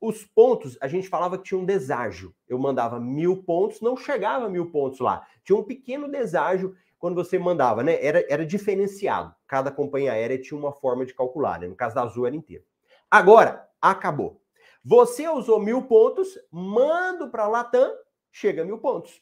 os 0.00 0.24
pontos, 0.24 0.76
a 0.80 0.88
gente 0.88 1.08
falava 1.08 1.38
que 1.38 1.44
tinha 1.44 1.58
um 1.58 1.64
deságio. 1.64 2.34
Eu 2.48 2.58
mandava 2.58 3.00
mil 3.00 3.42
pontos, 3.42 3.80
não 3.80 3.96
chegava 3.96 4.48
mil 4.48 4.70
pontos 4.70 5.00
lá. 5.00 5.26
Tinha 5.44 5.58
um 5.58 5.64
pequeno 5.64 6.08
deságio 6.08 6.74
quando 6.98 7.14
você 7.14 7.38
mandava, 7.38 7.82
né? 7.82 8.04
Era, 8.04 8.24
era 8.28 8.44
diferenciado. 8.44 9.34
Cada 9.46 9.70
companhia 9.70 10.12
aérea 10.12 10.40
tinha 10.40 10.58
uma 10.58 10.72
forma 10.72 11.04
de 11.04 11.14
calcular, 11.14 11.60
né? 11.60 11.66
No 11.66 11.76
caso 11.76 11.94
da 11.94 12.02
Azul 12.02 12.26
era 12.26 12.36
inteiro. 12.36 12.64
Agora, 13.10 13.68
acabou. 13.80 14.40
Você 14.88 15.28
usou 15.28 15.58
mil 15.58 15.82
pontos, 15.82 16.38
mando 16.50 17.28
para 17.28 17.42
a 17.42 17.48
Latam, 17.48 17.92
chega 18.30 18.62
a 18.62 18.64
mil 18.64 18.78
pontos. 18.78 19.20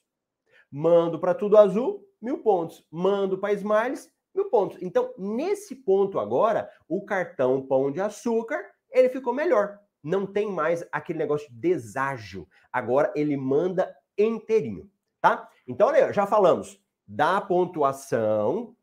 Mando 0.71 1.19
para 1.19 1.35
Tudo 1.35 1.57
Azul, 1.57 2.07
mil 2.21 2.43
pontos. 2.43 2.87
Mando 2.91 3.39
para 3.39 3.55
Smiles, 3.55 4.13
mil 4.35 4.51
pontos. 4.51 4.77
Então, 4.83 5.15
nesse 5.17 5.75
ponto 5.75 6.19
agora, 6.19 6.71
o 6.87 7.05
cartão 7.05 7.67
Pão 7.67 7.91
de 7.91 8.01
Açúcar, 8.01 8.63
ele 8.91 9.09
ficou 9.09 9.33
melhor 9.33 9.79
não 10.05 10.27
tem 10.27 10.53
mais 10.53 10.87
aquele 10.93 11.19
negócio 11.19 11.49
de 11.51 11.57
deságio. 11.57 12.47
Agora 12.71 13.11
ele 13.17 13.37
manda 13.37 13.97
inteirinho, 14.19 14.89
tá? 15.21 15.49
Então, 15.67 15.89
olha, 15.89 16.13
já 16.13 16.27
falamos 16.27 16.79
da 17.07 17.41
pontuação, 17.41 18.77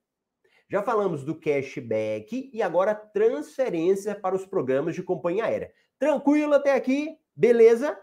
já 0.67 0.81
falamos 0.81 1.23
do 1.23 1.39
cashback 1.39 2.49
e 2.51 2.61
agora 2.63 2.95
transferência 2.95 4.15
para 4.15 4.35
os 4.35 4.45
programas 4.45 4.95
de 4.95 5.03
companhia 5.03 5.45
aérea. 5.45 5.71
Tranquilo 6.01 6.55
até 6.55 6.73
aqui? 6.73 7.15
Beleza? 7.35 7.95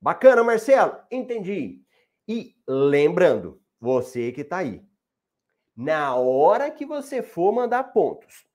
Bacana, 0.00 0.44
Marcelo? 0.44 1.00
Entendi. 1.10 1.82
E 2.28 2.54
lembrando, 2.64 3.60
você 3.80 4.30
que 4.30 4.42
está 4.42 4.58
aí, 4.58 4.86
na 5.76 6.14
hora 6.14 6.70
que 6.70 6.86
você 6.86 7.20
for 7.20 7.50
mandar 7.50 7.92
pontos, 7.92 8.46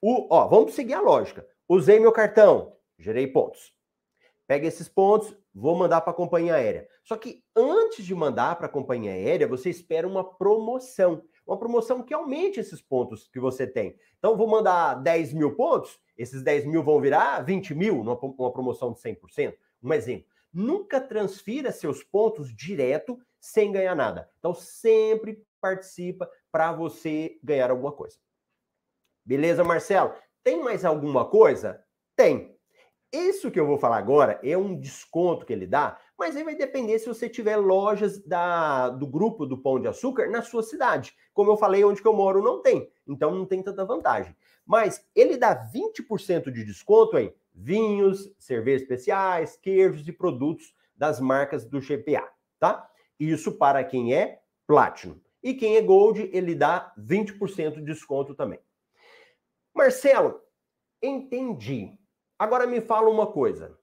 o, 0.00 0.26
ó, 0.34 0.48
vamos 0.48 0.72
seguir 0.72 0.94
a 0.94 1.00
lógica. 1.02 1.46
Usei 1.68 2.00
meu 2.00 2.10
cartão, 2.10 2.74
gerei 2.98 3.26
pontos. 3.26 3.74
Pega 4.46 4.66
esses 4.66 4.88
pontos, 4.88 5.36
vou 5.54 5.76
mandar 5.76 6.00
para 6.00 6.12
a 6.12 6.16
companhia 6.16 6.54
aérea. 6.54 6.88
Só 7.04 7.18
que 7.18 7.44
antes 7.54 8.02
de 8.02 8.14
mandar 8.14 8.56
para 8.56 8.64
a 8.64 8.70
companhia 8.70 9.12
aérea, 9.12 9.46
você 9.46 9.68
espera 9.68 10.08
uma 10.08 10.24
promoção. 10.24 11.22
Uma 11.46 11.58
promoção 11.58 12.02
que 12.02 12.14
aumente 12.14 12.58
esses 12.60 12.80
pontos 12.80 13.28
que 13.28 13.38
você 13.38 13.66
tem. 13.66 13.94
Então, 14.18 14.38
vou 14.38 14.46
mandar 14.46 14.94
10 14.94 15.34
mil 15.34 15.54
pontos, 15.54 16.00
esses 16.20 16.42
10 16.42 16.66
mil 16.66 16.82
vão 16.82 17.00
virar 17.00 17.40
20 17.40 17.74
mil, 17.74 18.04
numa 18.04 18.52
promoção 18.52 18.92
de 18.92 19.00
100%. 19.00 19.54
Um 19.82 19.92
exemplo. 19.92 20.26
Nunca 20.52 21.00
transfira 21.00 21.72
seus 21.72 22.02
pontos 22.02 22.54
direto 22.54 23.18
sem 23.40 23.72
ganhar 23.72 23.94
nada. 23.94 24.28
Então, 24.38 24.52
sempre 24.52 25.42
participa 25.60 26.30
para 26.52 26.72
você 26.72 27.38
ganhar 27.42 27.70
alguma 27.70 27.92
coisa. 27.92 28.18
Beleza, 29.24 29.64
Marcelo? 29.64 30.12
Tem 30.42 30.62
mais 30.62 30.84
alguma 30.84 31.24
coisa? 31.24 31.82
Tem. 32.16 32.56
Isso 33.12 33.50
que 33.50 33.58
eu 33.58 33.66
vou 33.66 33.78
falar 33.78 33.96
agora 33.96 34.38
é 34.42 34.56
um 34.56 34.78
desconto 34.78 35.46
que 35.46 35.52
ele 35.52 35.66
dá, 35.66 35.98
mas 36.20 36.36
aí 36.36 36.44
vai 36.44 36.54
depender 36.54 36.98
se 36.98 37.08
você 37.08 37.30
tiver 37.30 37.56
lojas 37.56 38.22
da, 38.22 38.90
do 38.90 39.06
grupo 39.06 39.46
do 39.46 39.56
Pão 39.56 39.80
de 39.80 39.88
Açúcar 39.88 40.28
na 40.28 40.42
sua 40.42 40.62
cidade. 40.62 41.14
Como 41.32 41.50
eu 41.50 41.56
falei, 41.56 41.82
onde 41.82 42.02
que 42.02 42.06
eu 42.06 42.12
moro 42.12 42.42
não 42.42 42.60
tem, 42.60 42.92
então 43.08 43.34
não 43.34 43.46
tem 43.46 43.62
tanta 43.62 43.86
vantagem. 43.86 44.36
Mas 44.66 45.02
ele 45.16 45.38
dá 45.38 45.56
20% 45.72 46.50
de 46.50 46.62
desconto 46.62 47.16
em 47.16 47.32
vinhos, 47.54 48.30
cervejas 48.38 48.82
especiais, 48.82 49.56
queijos 49.56 50.06
e 50.06 50.12
produtos 50.12 50.74
das 50.94 51.18
marcas 51.20 51.64
do 51.64 51.80
GPA, 51.80 52.30
tá? 52.58 52.86
Isso 53.18 53.52
para 53.52 53.82
quem 53.82 54.14
é 54.14 54.42
Platinum. 54.66 55.18
E 55.42 55.54
quem 55.54 55.78
é 55.78 55.80
Gold, 55.80 56.28
ele 56.34 56.54
dá 56.54 56.92
20% 56.98 57.76
de 57.76 57.82
desconto 57.82 58.34
também. 58.34 58.60
Marcelo, 59.74 60.38
entendi. 61.02 61.98
Agora 62.38 62.66
me 62.66 62.82
fala 62.82 63.08
uma 63.08 63.26
coisa. 63.26 63.79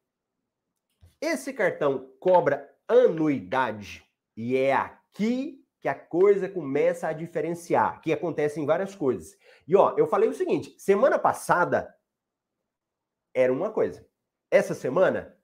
Esse 1.22 1.52
cartão 1.52 2.12
cobra 2.20 2.70
anuidade 2.88 4.06
e 4.36 4.56
é 4.56 4.74
aqui 4.74 5.64
que 5.80 5.88
a 5.88 5.96
coisa 5.96 6.48
começa 6.48 7.08
a 7.08 7.14
diferenciar, 7.14 8.02
que 8.02 8.14
acontecem 8.14 8.66
várias 8.66 8.96
coisas. 8.96 9.38
E 9.68 9.76
ó, 9.76 9.96
eu 9.98 10.08
falei 10.08 10.30
o 10.30 10.34
seguinte, 10.34 10.76
semana 10.78 11.18
passada 11.18 11.94
era 13.34 13.52
uma 13.52 13.72
coisa. 13.72 14.08
Essa 14.52 14.74
semana 14.74 15.38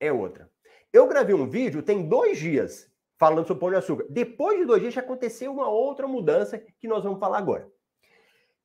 é 0.00 0.12
outra. 0.12 0.50
Eu 0.92 1.06
gravei 1.06 1.34
um 1.34 1.48
vídeo 1.48 1.82
tem 1.82 2.08
dois 2.08 2.38
dias 2.38 2.92
falando 3.16 3.46
sobre 3.46 3.60
pão 3.60 3.70
de 3.70 3.76
açúcar. 3.76 4.06
Depois 4.10 4.58
de 4.58 4.64
dois 4.64 4.80
dias 4.80 4.94
já 4.94 5.00
aconteceu 5.00 5.52
uma 5.52 5.68
outra 5.68 6.06
mudança 6.06 6.58
que 6.58 6.88
nós 6.88 7.02
vamos 7.04 7.20
falar 7.20 7.38
agora. 7.38 7.70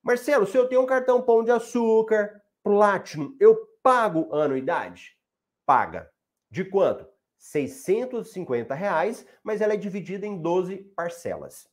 Marcelo, 0.02 0.48
se 0.48 0.58
eu 0.58 0.68
tenho 0.68 0.82
um 0.82 0.86
cartão 0.86 1.22
pão 1.22 1.44
de 1.44 1.52
açúcar, 1.52 2.42
Platinum, 2.64 3.36
eu 3.40 3.70
Pago 3.82 4.34
anuidade? 4.36 5.18
Paga. 5.66 6.12
De 6.50 6.66
quanto? 6.66 7.08
650 7.38 8.74
reais, 8.74 9.26
mas 9.44 9.62
ela 9.62 9.74
é 9.74 9.78
dividida 9.78 10.26
em 10.26 10.42
12 10.42 10.78
parcelas. 10.96 11.70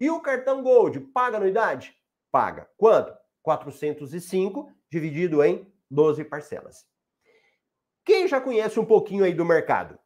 E 0.00 0.10
o 0.10 0.20
cartão 0.20 0.62
Gold 0.62 1.00
paga 1.00 1.36
anuidade? 1.36 1.96
Paga. 2.30 2.68
Quanto? 2.76 3.16
405 3.42 4.72
dividido 4.90 5.42
em 5.42 5.72
12 5.90 6.24
parcelas. 6.24 6.86
Quem 8.04 8.26
já 8.26 8.40
conhece 8.40 8.78
um 8.78 8.84
pouquinho 8.84 9.24
aí 9.24 9.32
do 9.32 9.44
mercado? 9.44 9.98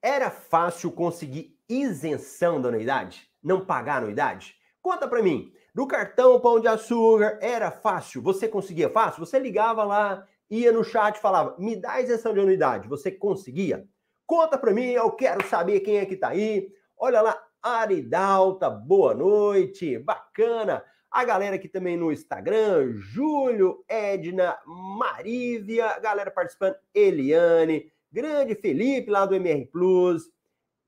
Era 0.00 0.30
fácil 0.30 0.92
conseguir 0.92 1.58
isenção 1.68 2.60
da 2.60 2.68
anuidade? 2.68 3.30
Não 3.42 3.64
pagar 3.64 3.98
anuidade? 3.98 4.56
Conta 4.80 5.06
para 5.06 5.22
mim. 5.22 5.52
Do 5.74 5.86
cartão 5.86 6.40
Pão 6.40 6.58
de 6.60 6.66
Açúcar, 6.66 7.38
era 7.40 7.70
fácil. 7.70 8.22
Você 8.22 8.48
conseguia 8.48 8.88
fácil? 8.88 9.24
Você 9.24 9.38
ligava 9.38 9.84
lá, 9.84 10.26
ia 10.50 10.72
no 10.72 10.84
chat 10.84 11.16
e 11.16 11.20
falava, 11.20 11.56
me 11.58 11.76
dá 11.76 12.00
isenção 12.00 12.32
de 12.32 12.40
anuidade. 12.40 12.88
Você 12.88 13.10
conseguia? 13.10 13.86
Conta 14.26 14.58
para 14.58 14.72
mim, 14.72 14.90
eu 14.90 15.10
quero 15.12 15.46
saber 15.46 15.80
quem 15.80 15.98
é 15.98 16.06
que 16.06 16.16
tá 16.16 16.28
aí. 16.28 16.68
Olha 16.96 17.20
lá, 17.20 17.42
Aridalta, 17.62 18.68
boa 18.70 19.14
noite, 19.14 19.98
bacana. 19.98 20.84
A 21.10 21.24
galera 21.24 21.56
aqui 21.56 21.68
também 21.68 21.96
no 21.96 22.12
Instagram, 22.12 22.92
Júlio, 22.92 23.82
Edna, 23.88 24.58
Marívia, 24.66 25.98
galera 25.98 26.30
participando, 26.30 26.76
Eliane, 26.94 27.90
grande 28.12 28.54
Felipe 28.54 29.10
lá 29.10 29.24
do 29.24 29.34
MR 29.34 29.64
Plus, 29.66 30.30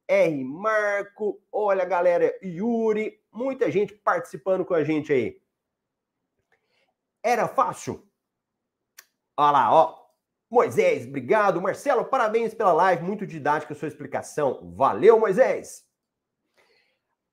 R. 0.07 0.45
Marco, 0.45 1.41
olha 1.51 1.85
galera, 1.85 2.35
Yuri, 2.43 3.21
muita 3.33 3.71
gente 3.71 3.95
participando 3.95 4.65
com 4.65 4.75
a 4.75 4.85
gente 4.85 5.13
aí. 5.13 5.41
Era 7.23 7.47
fácil? 7.49 8.10
Olha 9.41 9.53
lá, 9.53 9.73
ó. 9.73 9.99
Moisés, 10.51 11.07
obrigado. 11.07 11.63
Marcelo, 11.63 12.05
parabéns 12.05 12.53
pela 12.53 12.75
live, 12.75 13.03
muito 13.03 13.27
didática 13.27 13.73
a 13.73 13.77
sua 13.77 13.89
explicação. 13.89 14.71
Valeu, 14.77 15.19
Moisés. 15.19 15.87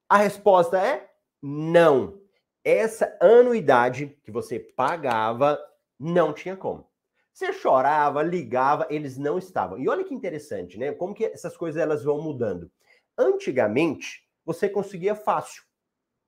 A 0.08 0.16
resposta 0.16 0.80
é 0.80 1.12
não. 1.42 2.22
Essa 2.64 3.18
anuidade 3.20 4.18
que 4.24 4.32
você 4.32 4.58
pagava 4.58 5.60
não 6.00 6.32
tinha 6.32 6.56
como. 6.56 6.90
Você 7.34 7.52
chorava, 7.52 8.24
ligava, 8.24 8.88
eles 8.90 9.18
não 9.18 9.38
estavam. 9.38 9.78
E 9.78 9.90
olha 9.90 10.06
que 10.06 10.14
interessante, 10.14 10.80
né? 10.80 10.94
Como 10.94 11.14
que 11.14 11.26
essas 11.26 11.58
coisas 11.58 11.82
elas 11.82 12.06
vão 12.06 12.22
mudando. 12.22 12.72
antigamente 13.18 14.26
você 14.46 14.70
conseguia 14.70 15.14
fácil. 15.14 15.62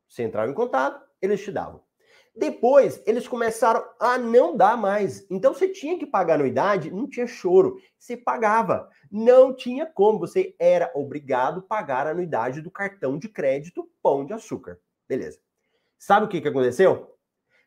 Você 0.09 0.23
entrava 0.23 0.51
em 0.51 0.53
contato, 0.53 1.01
eles 1.21 1.41
te 1.41 1.53
davam. 1.53 1.81
Depois, 2.35 3.01
eles 3.05 3.27
começaram 3.27 3.83
a 3.99 4.17
não 4.17 4.55
dar 4.55 4.77
mais. 4.77 5.25
Então, 5.29 5.53
você 5.53 5.67
tinha 5.67 5.97
que 5.97 6.05
pagar 6.05 6.35
anuidade, 6.35 6.91
não 6.91 7.07
tinha 7.07 7.27
choro. 7.27 7.77
Você 7.97 8.15
pagava. 8.15 8.89
Não 9.11 9.53
tinha 9.53 9.85
como. 9.85 10.19
Você 10.19 10.55
era 10.59 10.91
obrigado 10.95 11.59
a 11.59 11.63
pagar 11.63 12.07
a 12.07 12.11
anuidade 12.11 12.61
do 12.61 12.71
cartão 12.71 13.17
de 13.17 13.27
crédito 13.27 13.89
Pão 14.01 14.25
de 14.25 14.33
Açúcar. 14.33 14.79
Beleza. 15.07 15.39
Sabe 15.97 16.25
o 16.25 16.29
que, 16.29 16.39
que 16.39 16.47
aconteceu? 16.47 17.15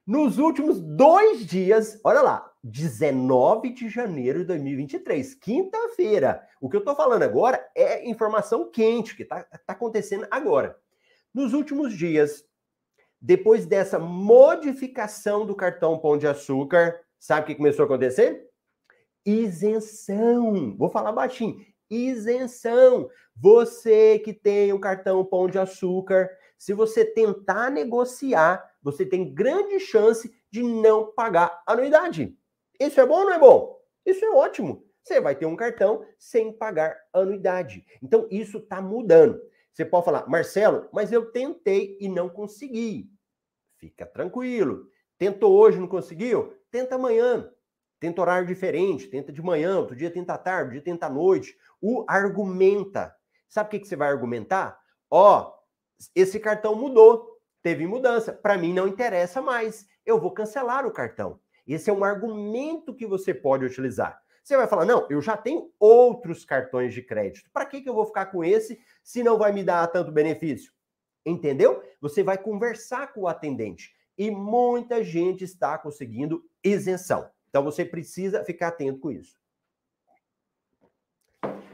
Nos 0.07 0.39
últimos 0.39 0.81
dois 0.81 1.47
dias, 1.47 2.01
olha 2.03 2.23
lá, 2.23 2.53
19 2.65 3.71
de 3.71 3.89
janeiro 3.89 4.41
de 4.41 4.47
2023, 4.47 5.35
quinta-feira. 5.35 6.43
O 6.61 6.69
que 6.69 6.77
eu 6.77 6.85
tô 6.85 6.95
falando 6.95 7.23
agora 7.23 7.65
é 7.77 8.09
informação 8.09 8.71
quente, 8.71 9.17
que 9.17 9.25
tá, 9.25 9.45
tá 9.45 9.73
acontecendo 9.73 10.27
agora. 10.31 10.77
Nos 11.35 11.53
últimos 11.53 11.97
dias, 11.97 12.45
depois 13.25 13.65
dessa 13.65 14.01
modificação 14.01 15.47
do 15.47 15.55
cartão 15.55 15.97
Pão 15.97 16.19
de 16.19 16.27
Açúcar, 16.27 17.01
sabe 17.21 17.45
o 17.45 17.47
que 17.47 17.55
começou 17.55 17.85
a 17.85 17.87
acontecer? 17.87 18.49
Isenção. 19.25 20.77
Vou 20.77 20.91
falar 20.91 21.13
baixinho. 21.13 21.65
Isenção. 21.89 23.09
Você 23.37 24.19
que 24.19 24.33
tem 24.33 24.73
o 24.73 24.81
cartão 24.81 25.25
Pão 25.25 25.49
de 25.49 25.57
Açúcar, 25.57 26.29
se 26.59 26.73
você 26.73 27.05
tentar 27.05 27.71
negociar, 27.71 28.69
você 28.83 29.07
tem 29.07 29.33
grande 29.33 29.79
chance 29.79 30.29
de 30.51 30.65
não 30.65 31.13
pagar 31.13 31.63
anuidade. 31.65 32.37
Isso 32.81 33.01
é 33.01 33.07
bom 33.07 33.21
ou 33.21 33.27
não 33.27 33.35
é 33.35 33.39
bom? 33.39 33.81
Isso 34.05 34.25
é 34.25 34.31
ótimo. 34.31 34.85
Você 35.05 35.21
vai 35.21 35.37
ter 35.37 35.47
um 35.47 35.55
cartão 35.55 36.05
sem 36.19 36.53
pagar 36.53 36.97
anuidade. 37.13 37.85
Então, 38.03 38.27
isso 38.33 38.59
está 38.59 38.83
mudando. 38.83 39.41
Você 39.73 39.85
pode 39.85 40.05
falar, 40.05 40.29
Marcelo, 40.29 40.89
mas 40.93 41.13
eu 41.13 41.31
tentei 41.31 41.97
e 42.01 42.09
não 42.09 42.29
consegui. 42.29 43.12
Fica 43.83 44.07
tranquilo. 44.07 44.87
Tentou 45.19 45.59
hoje, 45.59 45.81
não 45.81 45.89
conseguiu? 45.89 46.57
Tenta 46.71 46.95
amanhã. 46.95 47.51
Tenta 47.99 48.21
horário 48.21 48.47
diferente, 48.47 49.09
tenta 49.09 49.33
de 49.33 49.43
manhã, 49.43 49.77
outro 49.77 49.97
dia 49.97 50.09
tenta 50.09 50.39
tarde, 50.39 50.63
outro 50.63 50.75
dia 50.75 50.85
tenta 50.85 51.07
à 51.07 51.11
noite. 51.11 51.59
O 51.81 52.05
argumenta. 52.07 53.13
Sabe 53.49 53.67
o 53.67 53.71
que, 53.73 53.81
que 53.81 53.89
você 53.89 53.97
vai 53.97 54.09
argumentar? 54.09 54.79
Ó, 55.11 55.53
esse 56.15 56.39
cartão 56.39 56.77
mudou, 56.77 57.41
teve 57.61 57.85
mudança, 57.85 58.33
para 58.33 58.57
mim 58.57 58.73
não 58.73 58.87
interessa 58.87 59.43
mais, 59.43 59.85
eu 60.07 60.21
vou 60.21 60.31
cancelar 60.31 60.87
o 60.87 60.93
cartão. 60.93 61.41
Esse 61.67 61.91
é 61.91 61.93
um 61.93 62.05
argumento 62.05 62.95
que 62.95 63.05
você 63.05 63.35
pode 63.35 63.65
utilizar. 63.65 64.23
Você 64.45 64.57
vai 64.57 64.69
falar: 64.69 64.85
não, 64.85 65.09
eu 65.11 65.21
já 65.21 65.37
tenho 65.37 65.73
outros 65.81 66.45
cartões 66.45 66.95
de 66.95 67.03
crédito. 67.03 67.51
Para 67.53 67.67
que, 67.67 67.81
que 67.81 67.89
eu 67.89 67.95
vou 67.95 68.07
ficar 68.07 68.27
com 68.27 68.45
esse 68.45 68.81
se 69.03 69.25
não 69.25 69.37
vai 69.37 69.51
me 69.51 69.65
dar 69.65 69.89
tanto 69.89 70.13
benefício? 70.13 70.73
Entendeu? 71.25 71.83
Você 72.01 72.23
vai 72.23 72.37
conversar 72.37 73.13
com 73.13 73.23
o 73.23 73.29
atendente. 73.29 73.95
E 74.19 74.31
muita 74.31 75.03
gente 75.03 75.45
está 75.45 75.79
conseguindo 75.79 76.45
isenção. 76.63 77.31
Então 77.49 77.63
você 77.63 77.85
precisa 77.85 78.45
ficar 78.45 78.69
atento 78.69 78.99
com 78.99 79.11
isso. 79.11 79.37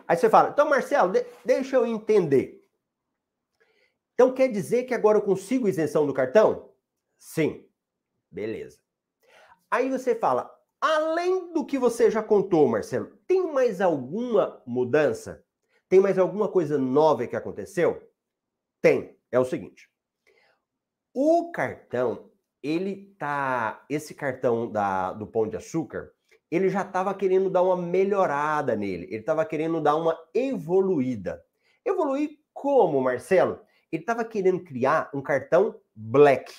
Aí 0.06 0.16
você 0.16 0.30
fala: 0.30 0.50
então, 0.50 0.68
Marcelo, 0.68 1.12
de 1.12 1.24
deixa 1.44 1.76
eu 1.76 1.87
entender. 1.87 2.64
Então 4.14 4.32
quer 4.32 4.48
dizer 4.48 4.84
que 4.84 4.94
agora 4.94 5.18
eu 5.18 5.22
consigo 5.22 5.68
isenção 5.68 6.06
do 6.06 6.14
cartão? 6.14 6.72
Sim. 7.18 7.68
Beleza. 8.30 8.78
Aí 9.70 9.90
você 9.90 10.14
fala: 10.14 10.50
Além 10.80 11.52
do 11.52 11.66
que 11.66 11.78
você 11.78 12.11
já 12.11 12.22
contou, 12.22 12.68
Marcelo, 12.68 13.06
tem 13.26 13.52
mais 13.52 13.80
alguma 13.80 14.62
mudança? 14.64 15.44
Tem 15.88 15.98
mais 15.98 16.18
alguma 16.18 16.48
coisa 16.48 16.78
nova 16.78 17.26
que 17.26 17.34
aconteceu? 17.34 18.08
Tem. 18.80 19.17
É 19.30 19.38
o 19.38 19.44
seguinte. 19.44 19.88
O 21.14 21.50
cartão, 21.50 22.30
ele 22.62 23.14
tá. 23.18 23.84
Esse 23.88 24.14
cartão 24.14 24.70
da, 24.70 25.12
do 25.12 25.26
Pão 25.26 25.48
de 25.48 25.56
Açúcar, 25.56 26.12
ele 26.50 26.68
já 26.68 26.82
estava 26.82 27.14
querendo 27.14 27.50
dar 27.50 27.62
uma 27.62 27.76
melhorada 27.76 28.76
nele. 28.76 29.04
Ele 29.06 29.16
estava 29.16 29.44
querendo 29.44 29.80
dar 29.80 29.96
uma 29.96 30.18
evoluída. 30.34 31.42
Evoluir 31.84 32.38
como, 32.52 33.00
Marcelo? 33.00 33.60
Ele 33.90 34.02
estava 34.02 34.24
querendo 34.24 34.62
criar 34.64 35.10
um 35.14 35.22
cartão 35.22 35.80
black. 35.94 36.52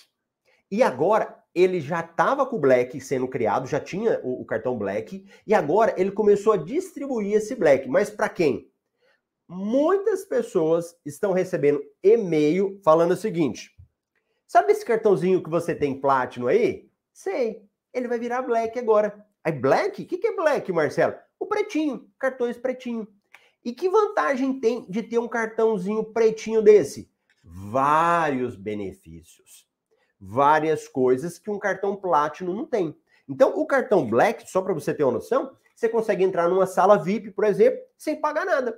E 0.72 0.84
agora 0.84 1.40
ele 1.54 1.82
já 1.82 2.02
estava 2.02 2.46
com 2.46 2.58
o 2.58 2.60
Black 2.60 3.00
sendo 3.02 3.28
criado, 3.28 3.68
já 3.68 3.80
tinha 3.80 4.20
o, 4.24 4.42
o, 4.42 4.46
cartão 4.46 4.78
Black, 4.78 5.26
e 5.46 5.54
agora 5.54 5.94
ele 5.98 6.12
começou 6.12 6.54
a 6.54 6.58
distribuir 6.58 7.34
esse 7.34 7.56
Black. 7.56 7.88
Mas 7.88 8.10
para 8.10 8.30
quem? 8.30 8.69
Muitas 9.50 10.24
pessoas 10.26 10.96
estão 11.06 11.34
recebendo 11.34 11.82
e-mail 12.04 12.80
falando 12.84 13.12
o 13.12 13.18
seguinte: 13.18 13.76
sabe 14.48 14.72
esse 14.72 14.86
cartãozinho 14.86 15.44
que 15.44 15.50
você 15.50 15.74
tem 15.74 16.00
Platinum 16.00 16.48
aí? 16.48 16.90
Sei, 17.12 17.64
ele 17.94 18.08
vai 18.08 18.20
virar 18.20 18.44
Black 18.44 18.78
agora. 18.78 19.26
Aí, 19.44 19.52
Black? 19.52 20.04
O 20.04 20.06
que, 20.06 20.18
que 20.18 20.28
é 20.28 20.36
Black, 20.36 20.72
Marcelo? 20.72 21.16
O 21.40 21.48
pretinho, 21.48 22.08
cartões 22.20 22.58
pretinho. 22.58 23.08
E 23.66 23.74
que 23.74 23.90
vantagem 23.90 24.60
tem 24.60 24.86
de 24.90 25.02
ter 25.02 25.18
um 25.18 25.28
cartãozinho 25.28 26.04
pretinho 26.04 26.62
desse? 26.62 27.12
Vários 27.44 28.56
benefícios 28.56 29.70
várias 30.20 30.88
coisas 30.88 31.40
que 31.40 31.50
um 31.50 31.58
cartão 31.58 31.96
Platinum 31.96 32.54
não 32.54 32.66
tem. 32.66 32.96
Então, 33.28 33.58
o 33.58 33.66
cartão 33.66 34.08
Black, 34.08 34.50
só 34.50 34.62
para 34.62 34.74
você 34.74 34.94
ter 34.94 35.04
uma 35.04 35.14
noção, 35.14 35.56
você 35.74 35.88
consegue 35.88 36.24
entrar 36.24 36.50
numa 36.50 36.66
sala 36.66 36.98
VIP, 36.98 37.32
por 37.32 37.46
exemplo, 37.46 37.80
sem 37.98 38.20
pagar 38.20 38.46
nada. 38.46 38.78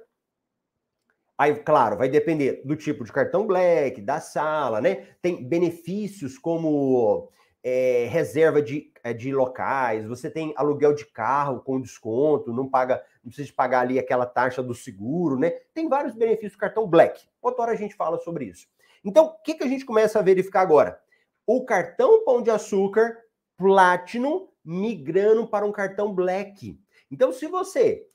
Aí, 1.42 1.56
claro, 1.56 1.98
vai 1.98 2.08
depender 2.08 2.62
do 2.64 2.76
tipo 2.76 3.04
de 3.04 3.12
cartão 3.12 3.48
Black, 3.48 4.00
da 4.02 4.20
sala, 4.20 4.80
né? 4.80 5.08
Tem 5.22 5.44
benefícios 5.44 6.38
como 6.38 7.32
é, 7.64 8.08
reserva 8.12 8.62
de, 8.62 8.92
é, 9.04 9.12
de 9.12 9.34
locais, 9.34 10.06
você 10.06 10.30
tem 10.30 10.54
aluguel 10.56 10.94
de 10.94 11.06
carro 11.06 11.62
com 11.62 11.82
desconto, 11.82 12.54
não 12.54 12.70
paga, 12.70 13.04
não 13.24 13.32
precisa 13.32 13.52
pagar 13.56 13.80
ali 13.80 13.98
aquela 13.98 14.28
taxa 14.28 14.62
do 14.62 14.76
seguro, 14.76 15.40
né? 15.40 15.50
Tem 15.74 15.90
vários 15.90 16.14
benefícios 16.14 16.54
do 16.54 16.60
cartão 16.60 16.86
Black. 16.86 17.28
Outra 17.42 17.64
hora 17.64 17.72
a 17.72 17.76
gente 17.76 17.96
fala 17.96 18.20
sobre 18.20 18.46
isso. 18.46 18.68
Então, 19.04 19.26
o 19.26 19.42
que, 19.42 19.56
que 19.56 19.64
a 19.64 19.68
gente 19.68 19.84
começa 19.84 20.20
a 20.20 20.22
verificar 20.22 20.62
agora? 20.62 21.02
o 21.46 21.66
cartão 21.66 22.24
Pão 22.24 22.42
de 22.42 22.52
Açúcar 22.52 23.18
Platinum 23.58 24.48
migrando 24.64 25.48
para 25.48 25.66
um 25.66 25.72
cartão 25.72 26.14
Black. 26.14 26.80
Então, 27.10 27.32
se 27.32 27.48
você, 27.48 28.08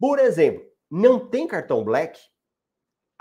por 0.00 0.18
exemplo, 0.18 0.66
não 0.90 1.28
tem 1.28 1.46
cartão 1.46 1.84
Black, 1.84 2.20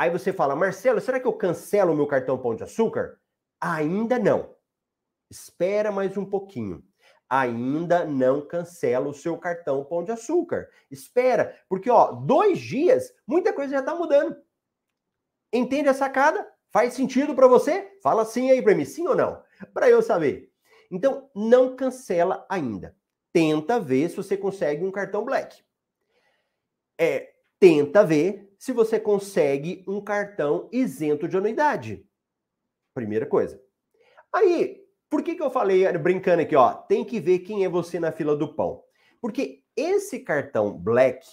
aí 0.02 0.10
você 0.10 0.34
fala, 0.34 0.56
Marcelo, 0.56 1.00
será 1.00 1.20
que 1.20 1.28
eu 1.28 1.34
cancelo 1.34 1.94
o 1.94 1.96
meu 1.96 2.08
cartão 2.08 2.36
Pão 2.36 2.56
de 2.56 2.64
Açúcar? 2.64 3.20
Ainda 3.60 4.18
não. 4.18 4.56
Espera 5.30 5.92
mais 5.92 6.18
um 6.18 6.26
pouquinho. 6.26 6.84
Ainda 7.30 8.04
não 8.04 8.42
cancela 8.42 9.08
o 9.08 9.14
seu 9.14 9.38
cartão 9.38 9.86
Pão 9.86 10.04
de 10.04 10.12
Açúcar. 10.12 10.68
Espera, 10.90 11.56
porque 11.70 11.88
ó, 11.88 12.14
dois 12.14 12.60
dias, 12.60 13.14
muita 13.28 13.54
coisa 13.54 13.74
já 13.74 13.80
está 13.80 13.94
mudando. 13.94 14.36
Entende 15.54 15.90
a 15.90 15.94
sacada? 15.94 16.52
Faz 16.72 16.96
sentido 16.96 17.36
para 17.36 17.48
você? 17.48 17.96
Fala 18.02 18.26
sim 18.26 18.50
aí 18.50 18.60
para 18.60 18.74
mim, 18.74 18.86
sim 18.86 19.06
ou 19.08 19.16
não? 19.16 19.44
Para 19.72 19.88
eu 19.88 20.02
saber. 20.02 20.52
Então, 20.90 21.30
não 21.36 21.76
cancela 21.76 22.44
ainda. 22.50 22.98
Tenta 23.32 23.80
ver 23.80 24.10
se 24.10 24.16
você 24.16 24.36
consegue 24.36 24.84
um 24.84 24.92
cartão 24.92 25.24
Black. 25.24 25.64
É, 27.00 27.36
tenta 27.60 28.04
ver 28.04 28.51
se 28.62 28.72
você 28.72 29.00
consegue 29.00 29.84
um 29.88 30.00
cartão 30.00 30.70
isento 30.72 31.28
de 31.28 31.36
anuidade. 31.36 32.06
Primeira 32.94 33.26
coisa. 33.26 33.60
Aí, 34.32 34.86
por 35.10 35.24
que, 35.24 35.34
que 35.34 35.42
eu 35.42 35.50
falei, 35.50 35.92
brincando 35.98 36.44
aqui, 36.44 36.56
ó, 36.56 36.72
tem 36.72 37.04
que 37.04 37.20
ver 37.20 37.40
quem 37.40 37.66
é 37.66 37.70
você 37.70 38.00
na 38.00 38.12
fila 38.12 38.38
do 38.38 38.54
pão. 38.54 38.84
Porque 39.20 39.64
esse 39.76 40.20
cartão 40.20 40.78
Black, 40.78 41.26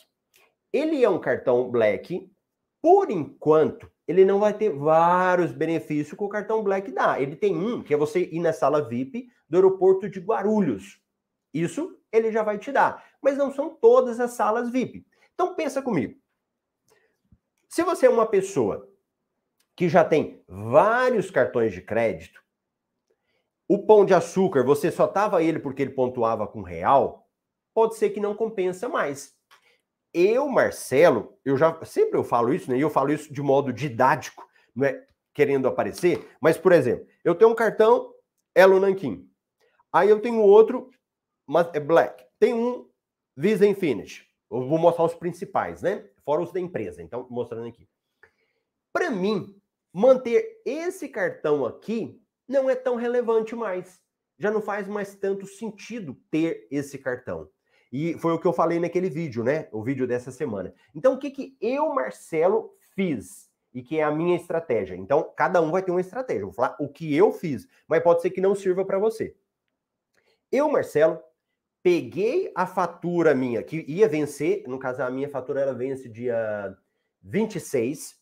ele 0.72 1.04
é 1.04 1.10
um 1.10 1.20
cartão 1.20 1.70
Black, 1.70 2.32
por 2.80 3.10
enquanto, 3.10 3.92
ele 4.06 4.24
não 4.24 4.40
vai 4.40 4.54
ter 4.54 4.70
vários 4.70 5.52
benefícios 5.52 6.16
que 6.16 6.24
o 6.24 6.30
cartão 6.30 6.62
Black 6.62 6.90
dá. 6.90 7.20
Ele 7.20 7.36
tem 7.36 7.54
um, 7.54 7.82
que 7.82 7.92
é 7.92 7.96
você 7.98 8.20
ir 8.20 8.40
na 8.40 8.54
sala 8.54 8.88
VIP 8.88 9.28
do 9.46 9.58
aeroporto 9.58 10.08
de 10.08 10.18
Guarulhos. 10.18 10.98
Isso 11.52 11.94
ele 12.10 12.32
já 12.32 12.42
vai 12.42 12.56
te 12.56 12.72
dar. 12.72 13.04
Mas 13.20 13.36
não 13.36 13.52
são 13.52 13.68
todas 13.68 14.18
as 14.18 14.30
salas 14.30 14.70
VIP. 14.70 15.04
Então 15.34 15.54
pensa 15.54 15.82
comigo. 15.82 16.18
Se 17.68 17.82
você 17.82 18.06
é 18.06 18.10
uma 18.10 18.26
pessoa 18.26 18.88
que 19.76 19.88
já 19.88 20.04
tem 20.04 20.42
vários 20.48 21.30
cartões 21.30 21.72
de 21.72 21.82
crédito, 21.82 22.42
o 23.68 23.86
pão 23.86 24.04
de 24.04 24.14
açúcar, 24.14 24.64
você 24.64 24.90
só 24.90 25.06
tava 25.06 25.42
ele 25.42 25.58
porque 25.58 25.82
ele 25.82 25.90
pontuava 25.90 26.48
com 26.48 26.62
real, 26.62 27.28
pode 27.74 27.96
ser 27.96 28.10
que 28.10 28.18
não 28.18 28.34
compensa 28.34 28.88
mais. 28.88 29.36
Eu, 30.12 30.48
Marcelo, 30.48 31.38
eu 31.44 31.56
já 31.56 31.78
sempre 31.84 32.18
eu 32.18 32.24
falo 32.24 32.52
isso, 32.52 32.70
né? 32.70 32.78
E 32.78 32.80
eu 32.80 32.88
falo 32.88 33.12
isso 33.12 33.32
de 33.32 33.42
modo 33.42 33.72
didático, 33.72 34.48
não 34.74 34.86
é 34.86 35.06
querendo 35.34 35.68
aparecer, 35.68 36.26
mas 36.40 36.56
por 36.56 36.72
exemplo, 36.72 37.06
eu 37.22 37.34
tenho 37.34 37.50
um 37.50 37.54
cartão 37.54 38.12
Elo 38.54 38.80
Nankin. 38.80 39.30
Aí 39.92 40.08
eu 40.08 40.20
tenho 40.20 40.40
outro, 40.40 40.90
mas 41.46 41.68
é 41.74 41.80
Black. 41.80 42.24
Tem 42.38 42.54
um 42.54 42.88
Visa 43.36 43.66
Infinity. 43.66 44.27
Eu 44.50 44.66
vou 44.66 44.78
mostrar 44.78 45.04
os 45.04 45.14
principais, 45.14 45.82
né? 45.82 46.08
Fora 46.24 46.42
os 46.42 46.52
da 46.52 46.60
empresa, 46.60 47.02
então 47.02 47.26
mostrando 47.30 47.68
aqui. 47.68 47.88
Para 48.92 49.10
mim, 49.10 49.54
manter 49.92 50.62
esse 50.64 51.08
cartão 51.08 51.64
aqui 51.64 52.20
não 52.46 52.68
é 52.68 52.74
tão 52.74 52.96
relevante 52.96 53.54
mais. 53.54 54.00
Já 54.38 54.50
não 54.50 54.62
faz 54.62 54.88
mais 54.88 55.14
tanto 55.14 55.46
sentido 55.46 56.16
ter 56.30 56.66
esse 56.70 56.96
cartão. 56.96 57.50
E 57.92 58.14
foi 58.14 58.32
o 58.32 58.38
que 58.38 58.46
eu 58.46 58.52
falei 58.52 58.78
naquele 58.78 59.08
vídeo, 59.08 59.42
né? 59.42 59.68
O 59.72 59.82
vídeo 59.82 60.06
dessa 60.06 60.30
semana. 60.30 60.74
Então, 60.94 61.14
o 61.14 61.18
que, 61.18 61.30
que 61.30 61.56
eu, 61.60 61.92
Marcelo, 61.94 62.72
fiz? 62.94 63.50
E 63.72 63.82
que 63.82 63.98
é 63.98 64.02
a 64.02 64.10
minha 64.10 64.36
estratégia. 64.36 64.94
Então, 64.94 65.32
cada 65.36 65.60
um 65.60 65.70
vai 65.70 65.82
ter 65.82 65.90
uma 65.90 66.00
estratégia. 66.00 66.44
vou 66.44 66.52
falar 66.52 66.76
o 66.78 66.88
que 66.88 67.14
eu 67.14 67.32
fiz, 67.32 67.66
mas 67.86 68.02
pode 68.02 68.22
ser 68.22 68.30
que 68.30 68.40
não 68.40 68.54
sirva 68.54 68.84
para 68.84 68.98
você. 68.98 69.34
Eu, 70.50 70.70
Marcelo, 70.70 71.20
peguei 71.88 72.52
a 72.54 72.66
fatura 72.66 73.34
minha, 73.34 73.62
que 73.62 73.82
ia 73.88 74.06
vencer, 74.06 74.62
no 74.66 74.78
caso, 74.78 75.02
a 75.02 75.10
minha 75.10 75.26
fatura 75.26 75.62
ela 75.62 75.72
vence 75.72 76.06
dia 76.06 76.76
26. 77.22 78.14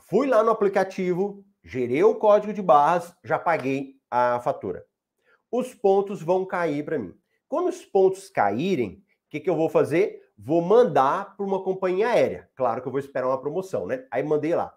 Fui 0.00 0.26
lá 0.26 0.42
no 0.42 0.50
aplicativo, 0.50 1.44
gerei 1.62 2.02
o 2.02 2.16
código 2.16 2.52
de 2.52 2.60
barras, 2.60 3.14
já 3.22 3.38
paguei 3.38 3.94
a 4.10 4.40
fatura. 4.40 4.84
Os 5.48 5.72
pontos 5.72 6.22
vão 6.22 6.44
cair 6.44 6.84
para 6.84 6.98
mim. 6.98 7.14
Quando 7.46 7.68
os 7.68 7.84
pontos 7.84 8.28
caírem, 8.28 8.94
o 9.26 9.30
que, 9.30 9.38
que 9.38 9.48
eu 9.48 9.54
vou 9.54 9.68
fazer? 9.68 10.20
Vou 10.36 10.60
mandar 10.60 11.36
para 11.36 11.46
uma 11.46 11.62
companhia 11.62 12.08
aérea. 12.08 12.50
Claro 12.56 12.82
que 12.82 12.88
eu 12.88 12.92
vou 12.92 12.98
esperar 12.98 13.28
uma 13.28 13.40
promoção, 13.40 13.86
né? 13.86 14.08
Aí 14.10 14.24
mandei 14.24 14.56
lá. 14.56 14.74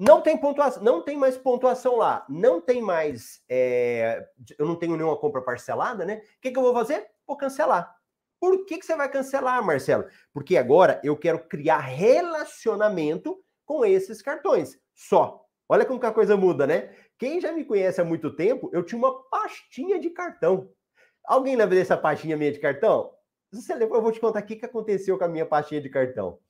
Não 0.00 0.20
tem 0.20 0.36
pontuação, 0.36 0.82
não 0.82 1.02
tem 1.02 1.16
mais 1.16 1.36
pontuação 1.36 1.96
lá, 1.96 2.24
não 2.28 2.60
tem 2.60 2.82
mais. 2.82 3.40
É, 3.48 4.26
eu 4.58 4.66
não 4.66 4.74
tenho 4.74 4.96
nenhuma 4.96 5.16
compra 5.16 5.42
parcelada, 5.42 6.06
né? 6.06 6.22
O 6.38 6.40
que, 6.40 6.50
que 6.50 6.58
eu 6.58 6.62
vou 6.62 6.72
fazer? 6.72 7.06
Vou 7.30 7.36
cancelar. 7.36 7.96
Por 8.40 8.66
que, 8.66 8.76
que 8.76 8.84
você 8.84 8.96
vai 8.96 9.08
cancelar, 9.08 9.64
Marcelo? 9.64 10.04
Porque 10.34 10.56
agora 10.56 11.00
eu 11.04 11.16
quero 11.16 11.38
criar 11.46 11.78
relacionamento 11.78 13.40
com 13.64 13.84
esses 13.84 14.20
cartões. 14.20 14.76
Só. 14.96 15.46
Olha 15.68 15.86
como 15.86 16.00
que 16.00 16.06
a 16.06 16.12
coisa 16.12 16.36
muda, 16.36 16.66
né? 16.66 16.92
Quem 17.16 17.40
já 17.40 17.52
me 17.52 17.64
conhece 17.64 18.00
há 18.00 18.04
muito 18.04 18.34
tempo, 18.34 18.68
eu 18.72 18.82
tinha 18.82 18.98
uma 18.98 19.22
pastinha 19.28 20.00
de 20.00 20.10
cartão. 20.10 20.72
Alguém 21.24 21.54
lembra 21.54 21.76
dessa 21.76 21.96
pastinha 21.96 22.36
minha 22.36 22.50
de 22.50 22.58
cartão? 22.58 23.14
Você 23.52 23.72
lembra, 23.76 23.98
eu 23.98 24.02
vou 24.02 24.10
te 24.10 24.18
contar 24.18 24.42
o 24.42 24.44
que 24.44 24.66
aconteceu 24.66 25.16
com 25.16 25.22
a 25.22 25.28
minha 25.28 25.46
pastinha 25.46 25.80
de 25.80 25.88
cartão. 25.88 26.40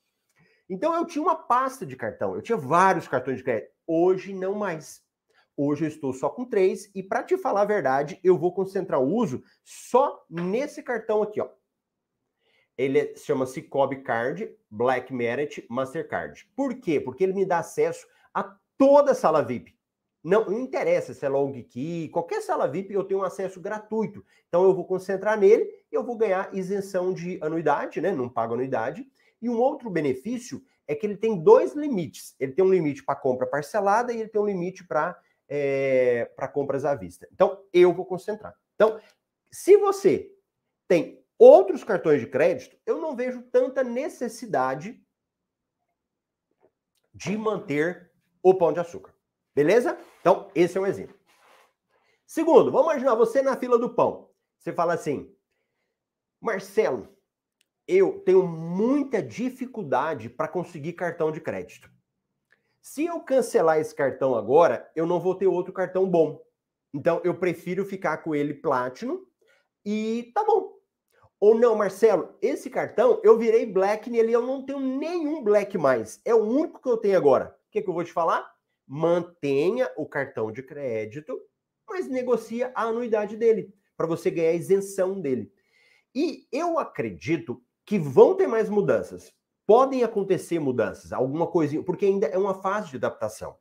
Então 0.67 0.95
eu 0.95 1.05
tinha 1.05 1.21
uma 1.21 1.37
pasta 1.37 1.85
de 1.85 1.95
cartão, 1.95 2.35
eu 2.35 2.41
tinha 2.41 2.57
vários 2.57 3.07
cartões 3.07 3.37
de 3.37 3.45
crédito. 3.45 3.71
Hoje 3.87 4.33
não 4.33 4.55
mais. 4.55 5.03
Hoje 5.63 5.85
eu 5.85 5.89
estou 5.89 6.15
só 6.15 6.31
com 6.31 6.47
três 6.47 6.91
e 6.95 7.03
para 7.03 7.23
te 7.23 7.37
falar 7.37 7.61
a 7.61 7.67
verdade, 7.67 8.19
eu 8.25 8.39
vou 8.39 8.51
concentrar 8.51 8.99
o 8.99 9.15
uso 9.15 9.43
só 9.63 10.25
nesse 10.31 10.83
cartão 10.83 11.23
aqui, 11.23 11.39
ó. 11.39 11.51
Ele 12.79 13.15
chama-se 13.15 13.61
Cobb 13.61 13.95
Card, 13.97 14.51
Black 14.71 15.13
Merit, 15.13 15.67
Mastercard. 15.69 16.51
Por 16.57 16.77
quê? 16.77 16.99
Porque 16.99 17.23
ele 17.23 17.35
me 17.35 17.45
dá 17.45 17.59
acesso 17.59 18.07
a 18.33 18.57
toda 18.79 19.13
a 19.13 19.15
sala 19.15 19.43
VIP. 19.43 19.79
Não, 20.25 20.47
não 20.47 20.61
interessa 20.61 21.13
se 21.13 21.27
é 21.27 21.29
long 21.29 21.53
key, 21.53 22.09
qualquer 22.09 22.41
sala 22.41 22.67
VIP 22.67 22.95
eu 22.95 23.05
tenho 23.05 23.23
acesso 23.23 23.61
gratuito. 23.61 24.25
Então 24.49 24.65
eu 24.65 24.73
vou 24.75 24.87
concentrar 24.87 25.39
nele 25.39 25.69
eu 25.93 26.03
vou 26.03 26.17
ganhar 26.17 26.55
isenção 26.55 27.13
de 27.13 27.39
anuidade, 27.43 28.01
né? 28.01 28.13
Não 28.13 28.31
pago 28.31 28.55
anuidade. 28.55 29.07
E 29.43 29.51
um 29.51 29.59
outro 29.59 29.91
benefício 29.91 30.63
é 30.89 30.95
que 30.95 31.05
ele 31.05 31.19
tem 31.19 31.39
dois 31.39 31.75
limites. 31.75 32.35
Ele 32.41 32.53
tem 32.53 32.65
um 32.65 32.71
limite 32.71 33.05
para 33.05 33.15
compra 33.15 33.47
parcelada 33.47 34.11
e 34.11 34.21
ele 34.21 34.29
tem 34.31 34.41
um 34.41 34.47
limite 34.47 34.87
para 34.87 35.21
é, 35.51 36.27
para 36.37 36.47
compras 36.47 36.85
à 36.85 36.95
vista. 36.95 37.29
Então 37.33 37.63
eu 37.73 37.93
vou 37.93 38.07
concentrar. 38.07 38.55
Então, 38.77 39.01
se 39.51 39.77
você 39.77 40.33
tem 40.87 41.23
outros 41.37 41.83
cartões 41.83 42.21
de 42.21 42.29
crédito, 42.29 42.79
eu 42.87 43.01
não 43.01 43.17
vejo 43.17 43.43
tanta 43.43 43.83
necessidade 43.83 45.05
de 47.13 47.37
manter 47.37 48.13
o 48.43 48.55
pão 48.55 48.73
de 48.73 48.79
açúcar. 48.79 49.13
Beleza? 49.55 49.99
Então, 50.21 50.51
esse 50.55 50.79
é 50.79 50.81
um 50.81 50.87
exemplo. 50.87 51.19
Segundo, 52.25 52.71
vamos 52.71 52.93
imaginar 52.93 53.17
você 53.17 53.43
na 53.43 53.57
fila 53.57 53.77
do 53.77 53.93
pão. 53.93 54.31
Você 54.59 54.73
fala 54.73 54.95
assim, 54.95 55.35
Marcelo, 56.41 57.09
eu 57.89 58.21
tenho 58.21 58.47
muita 58.47 59.21
dificuldade 59.21 60.31
para 60.31 60.47
conseguir 60.47 60.93
cartão 60.93 61.33
de 61.33 61.41
crédito. 61.41 61.91
Se 62.81 63.05
eu 63.05 63.21
cancelar 63.21 63.79
esse 63.79 63.95
cartão 63.95 64.35
agora, 64.35 64.91
eu 64.97 65.07
não 65.07 65.21
vou 65.21 65.35
ter 65.35 65.47
outro 65.47 65.73
cartão 65.73 66.09
bom. 66.09 66.41
Então, 66.93 67.21
eu 67.25 67.35
prefiro 67.35 67.85
ficar 67.85 68.19
com 68.19 68.35
ele 68.35 68.55
Platinum 68.55 69.25
e 69.85 70.31
tá 70.35 70.45
bom. 70.45 70.73
Ou 71.39 71.55
não, 71.55 71.75
Marcelo, 71.75 72.37
esse 72.43 72.69
cartão 72.69 73.21
eu 73.23 73.39
virei 73.39 73.65
Black 73.65 74.11
nele, 74.11 74.33
eu 74.33 74.43
não 74.43 74.65
tenho 74.65 74.81
nenhum 74.81 75.43
Black 75.43 75.79
mais. 75.79 76.21
É 76.25 76.35
o 76.35 76.43
único 76.43 76.81
que 76.81 76.89
eu 76.89 76.97
tenho 76.97 77.17
agora. 77.17 77.57
O 77.69 77.71
que, 77.71 77.83
que 77.83 77.89
eu 77.89 77.95
vou 77.95 78.05
te 78.05 78.13
falar? 78.13 78.51
mantenha 78.93 79.89
o 79.97 80.05
cartão 80.05 80.51
de 80.51 80.65
crédito, 80.65 81.41
mas 81.89 82.09
negocia 82.09 82.73
a 82.75 82.83
anuidade 82.83 83.37
dele, 83.37 83.73
para 83.97 84.05
você 84.05 84.33
ganhar 84.33 84.51
a 84.51 84.55
isenção 84.55 85.21
dele. 85.21 85.53
E 86.13 86.49
eu 86.51 86.77
acredito 86.77 87.63
que 87.87 88.01
vão 88.01 88.35
ter 88.35 88.49
mais 88.49 88.69
mudanças. 88.69 89.33
Podem 89.71 90.03
acontecer 90.03 90.59
mudanças, 90.59 91.13
alguma 91.13 91.47
coisinha, 91.47 91.81
porque 91.81 92.05
ainda 92.05 92.27
é 92.27 92.37
uma 92.37 92.55
fase 92.55 92.91
de 92.91 92.97
adaptação. 92.97 93.57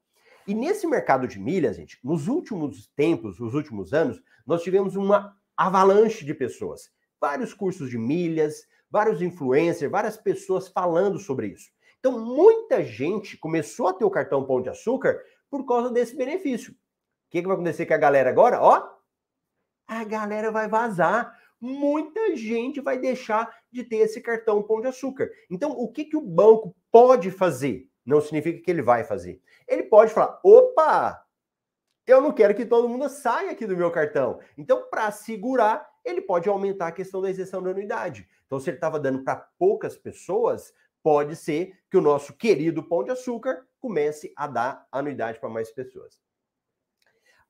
E 0.48 0.56
nesse 0.56 0.88
mercado 0.88 1.28
de 1.28 1.40
milhas, 1.40 1.76
gente, 1.76 2.00
nos 2.04 2.28
últimos 2.28 2.88
tempos, 2.96 3.40
nos 3.40 3.54
últimos 3.54 3.94
anos, 3.94 4.20
nós 4.44 4.64
tivemos 4.64 4.96
uma 4.96 5.38
avalanche 5.56 6.26
de 6.26 6.34
pessoas. 6.34 6.90
Vários 7.22 7.54
cursos 7.54 7.92
de 7.92 8.00
milhas, 8.00 8.66
vários 8.90 9.22
influencers, 9.22 9.92
várias 9.92 10.18
pessoas 10.18 10.68
falando 10.68 11.20
sobre 11.20 11.50
isso. 11.50 11.70
Então, 12.00 12.20
muita 12.26 12.84
gente 12.84 13.38
começou 13.38 13.90
a 13.90 13.94
ter 13.94 14.04
o 14.04 14.10
cartão 14.10 14.44
Pão 14.44 14.64
de 14.64 14.70
Açúcar 14.70 15.22
por 15.48 15.64
causa 15.64 15.92
desse 15.92 16.16
benefício. 16.16 16.72
O 16.72 16.76
que, 17.30 17.40
que 17.40 17.48
vai 17.48 17.56
acontecer 17.56 17.86
com 17.86 17.94
a 17.94 17.98
galera 17.98 18.32
agora? 18.32 18.60
Ó, 18.60 18.84
a 19.88 20.04
galera 20.06 20.50
vai 20.50 20.68
vazar. 20.68 21.39
Muita 21.60 22.36
gente 22.36 22.80
vai 22.80 22.98
deixar 22.98 23.54
de 23.72 23.84
ter 23.84 23.98
esse 23.98 24.22
cartão 24.22 24.64
Pão 24.64 24.80
de 24.80 24.88
Açúcar. 24.88 25.30
Então, 25.50 25.72
o 25.72 25.92
que, 25.92 26.06
que 26.06 26.16
o 26.16 26.22
banco 26.22 26.76
pode 26.92 27.30
fazer? 27.32 27.90
Não 28.06 28.22
significa 28.22 28.62
que 28.62 28.72
ele 28.72 28.82
vai 28.82 29.04
fazer. 29.04 29.42
Ele 29.68 29.84
pode 29.84 30.14
falar: 30.14 30.40
opa, 30.44 31.24
eu 32.08 32.22
não 32.22 32.32
quero 32.32 32.56
que 32.56 32.66
todo 32.66 32.90
mundo 32.90 33.08
saia 33.10 33.52
aqui 33.52 33.68
do 33.68 33.78
meu 33.78 33.92
cartão. 33.92 34.40
Então, 34.58 34.90
para 34.90 35.12
segurar, 35.12 35.88
ele 36.04 36.22
pode 36.22 36.50
aumentar 36.50 36.88
a 36.88 36.92
questão 36.92 37.22
da 37.22 37.30
isenção 37.30 37.62
da 37.62 37.70
anuidade. 37.72 38.28
Então, 38.46 38.60
se 38.60 38.70
ele 38.70 38.78
estava 38.78 39.00
dando 39.00 39.24
para 39.24 39.36
poucas 39.60 39.96
pessoas, 39.96 40.74
pode 41.04 41.36
ser 41.36 41.78
que 41.90 41.98
o 41.98 42.02
nosso 42.02 42.34
querido 42.34 42.84
Pão 42.84 43.04
de 43.04 43.12
Açúcar 43.12 43.68
comece 43.80 44.34
a 44.36 44.48
dar 44.48 44.88
anuidade 44.92 45.40
para 45.40 45.50
mais 45.50 45.72
pessoas. 45.72 46.20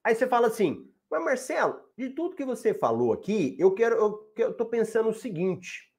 Aí 0.04 0.16
você 0.16 0.28
fala 0.28 0.48
assim, 0.48 0.92
mas 1.10 1.24
Marcelo, 1.24 1.82
de 1.98 2.10
tudo 2.10 2.36
que 2.36 2.46
você 2.46 2.74
falou 2.74 3.14
aqui, 3.14 3.56
eu 3.60 3.74
quero, 3.74 4.30
eu, 4.38 4.54
tô 4.54 4.66
pensando 4.66 5.10
o 5.10 5.14
seguinte. 5.14 5.90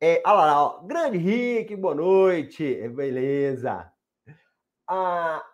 É, 0.00 0.22
olha 0.24 0.34
lá, 0.34 0.64
ó, 0.64 0.82
grande 0.84 1.18
Rick, 1.18 1.74
boa 1.76 1.94
noite, 1.94 2.88
beleza. 2.88 3.92
Ah, 4.88 5.44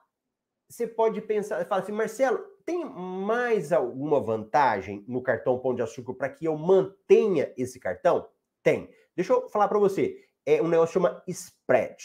você 0.69 0.87
pode 0.87 1.21
pensar, 1.23 1.65
fala 1.67 1.83
assim, 1.83 1.93
Marcelo, 1.93 2.39
tem 2.65 2.85
mais 2.85 3.73
alguma 3.73 4.21
vantagem 4.21 5.05
no 5.09 5.23
cartão 5.23 5.59
Pão 5.59 5.75
de 5.75 5.83
Açúcar 5.83 6.15
para 6.15 6.29
que 6.29 6.45
eu 6.45 6.57
mantenha 6.57 7.53
esse 7.57 7.81
cartão? 7.81 8.29
Tem. 8.63 8.93
Deixa 9.17 9.33
eu 9.33 9.49
falar 9.49 9.69
para 9.69 9.79
você 9.79 10.25
é 10.47 10.63
um 10.63 10.69
negócio 10.69 11.01
que 11.01 11.07
chama 11.07 11.23
spread. 11.27 11.97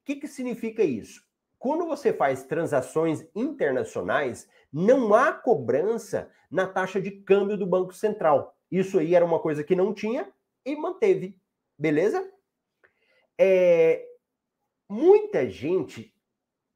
O 0.00 0.04
que, 0.04 0.16
que 0.16 0.28
significa 0.28 0.82
isso? 0.82 1.22
Quando 1.62 1.86
você 1.86 2.12
faz 2.12 2.42
transações 2.42 3.24
internacionais, 3.36 4.48
não 4.72 5.14
há 5.14 5.32
cobrança 5.32 6.28
na 6.50 6.66
taxa 6.66 7.00
de 7.00 7.12
câmbio 7.12 7.56
do 7.56 7.64
Banco 7.64 7.94
Central. 7.94 8.56
Isso 8.68 8.98
aí 8.98 9.14
era 9.14 9.24
uma 9.24 9.38
coisa 9.38 9.62
que 9.62 9.76
não 9.76 9.94
tinha 9.94 10.28
e 10.66 10.74
manteve. 10.74 11.38
Beleza? 11.78 12.28
É, 13.38 14.04
muita 14.88 15.48
gente 15.48 16.12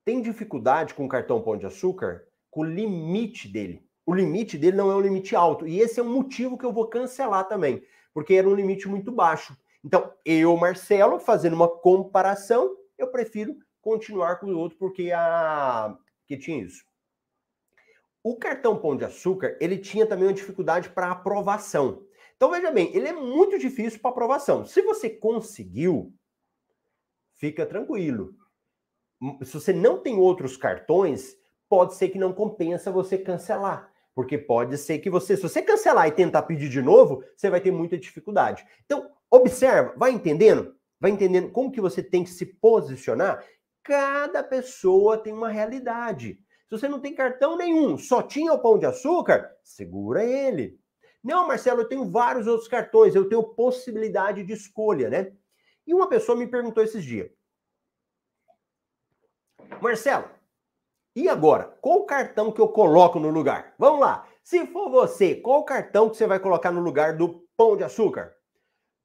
tem 0.04 0.22
dificuldade 0.22 0.94
com 0.94 1.04
o 1.04 1.08
cartão 1.08 1.42
Pão 1.42 1.56
de 1.56 1.66
Açúcar 1.66 2.28
com 2.48 2.60
o 2.60 2.64
limite 2.64 3.48
dele. 3.48 3.84
O 4.06 4.14
limite 4.14 4.56
dele 4.56 4.76
não 4.76 4.92
é 4.92 4.94
um 4.94 5.00
limite 5.00 5.34
alto. 5.34 5.66
E 5.66 5.80
esse 5.80 5.98
é 5.98 6.02
um 6.04 6.12
motivo 6.12 6.56
que 6.56 6.64
eu 6.64 6.72
vou 6.72 6.86
cancelar 6.86 7.48
também, 7.48 7.82
porque 8.14 8.34
era 8.34 8.48
um 8.48 8.54
limite 8.54 8.86
muito 8.86 9.10
baixo. 9.10 9.58
Então, 9.84 10.12
eu, 10.24 10.56
Marcelo, 10.56 11.18
fazendo 11.18 11.54
uma 11.54 11.68
comparação, 11.68 12.76
eu 12.96 13.08
prefiro 13.08 13.56
continuar 13.86 14.40
com 14.40 14.48
o 14.48 14.58
outro 14.58 14.76
porque 14.76 15.12
a 15.12 15.96
que 16.26 16.36
tinha 16.36 16.60
isso. 16.60 16.84
O 18.20 18.34
cartão 18.36 18.76
Pão 18.76 18.96
de 18.96 19.04
Açúcar, 19.04 19.56
ele 19.60 19.78
tinha 19.78 20.04
também 20.04 20.26
uma 20.26 20.34
dificuldade 20.34 20.90
para 20.90 21.12
aprovação. 21.12 22.04
Então, 22.34 22.50
veja 22.50 22.72
bem, 22.72 22.92
ele 22.92 23.06
é 23.06 23.12
muito 23.12 23.56
difícil 23.56 24.00
para 24.00 24.10
aprovação. 24.10 24.66
Se 24.66 24.82
você 24.82 25.08
conseguiu, 25.08 26.12
fica 27.36 27.64
tranquilo. 27.64 28.34
Se 29.44 29.54
você 29.54 29.72
não 29.72 30.02
tem 30.02 30.18
outros 30.18 30.56
cartões, 30.56 31.36
pode 31.68 31.94
ser 31.94 32.08
que 32.08 32.18
não 32.18 32.32
compensa 32.32 32.90
você 32.90 33.16
cancelar. 33.16 33.92
Porque 34.16 34.36
pode 34.36 34.76
ser 34.78 34.98
que 34.98 35.08
você, 35.08 35.36
se 35.36 35.42
você 35.42 35.62
cancelar 35.62 36.08
e 36.08 36.12
tentar 36.12 36.42
pedir 36.42 36.68
de 36.68 36.82
novo, 36.82 37.22
você 37.36 37.48
vai 37.48 37.60
ter 37.60 37.70
muita 37.70 37.96
dificuldade. 37.96 38.66
Então, 38.84 39.08
observa, 39.30 39.94
vai 39.96 40.10
entendendo? 40.10 40.74
Vai 40.98 41.10
entendendo 41.10 41.50
como 41.50 41.70
que 41.70 41.80
você 41.80 42.02
tem 42.02 42.24
que 42.24 42.30
se 42.30 42.46
posicionar? 42.46 43.44
Cada 43.86 44.42
pessoa 44.42 45.16
tem 45.16 45.32
uma 45.32 45.48
realidade. 45.48 46.40
Se 46.68 46.76
você 46.76 46.88
não 46.88 46.98
tem 47.00 47.14
cartão 47.14 47.56
nenhum, 47.56 47.96
só 47.96 48.20
tinha 48.20 48.52
o 48.52 48.58
pão 48.58 48.76
de 48.76 48.84
açúcar, 48.84 49.48
segura 49.62 50.24
ele. 50.24 50.80
Não, 51.22 51.46
Marcelo, 51.46 51.82
eu 51.82 51.88
tenho 51.88 52.10
vários 52.10 52.48
outros 52.48 52.68
cartões, 52.68 53.14
eu 53.14 53.28
tenho 53.28 53.54
possibilidade 53.54 54.42
de 54.42 54.52
escolha, 54.52 55.08
né? 55.08 55.32
E 55.86 55.94
uma 55.94 56.08
pessoa 56.08 56.36
me 56.36 56.48
perguntou 56.48 56.82
esses 56.82 57.04
dias: 57.04 57.30
Marcelo, 59.80 60.28
e 61.14 61.28
agora? 61.28 61.64
Qual 61.80 62.04
cartão 62.04 62.50
que 62.50 62.60
eu 62.60 62.68
coloco 62.68 63.20
no 63.20 63.30
lugar? 63.30 63.74
Vamos 63.78 64.00
lá. 64.00 64.28
Se 64.42 64.66
for 64.66 64.90
você, 64.90 65.36
qual 65.36 65.64
cartão 65.64 66.10
que 66.10 66.16
você 66.16 66.26
vai 66.26 66.40
colocar 66.40 66.72
no 66.72 66.80
lugar 66.80 67.16
do 67.16 67.46
pão 67.56 67.76
de 67.76 67.84
açúcar? 67.84 68.34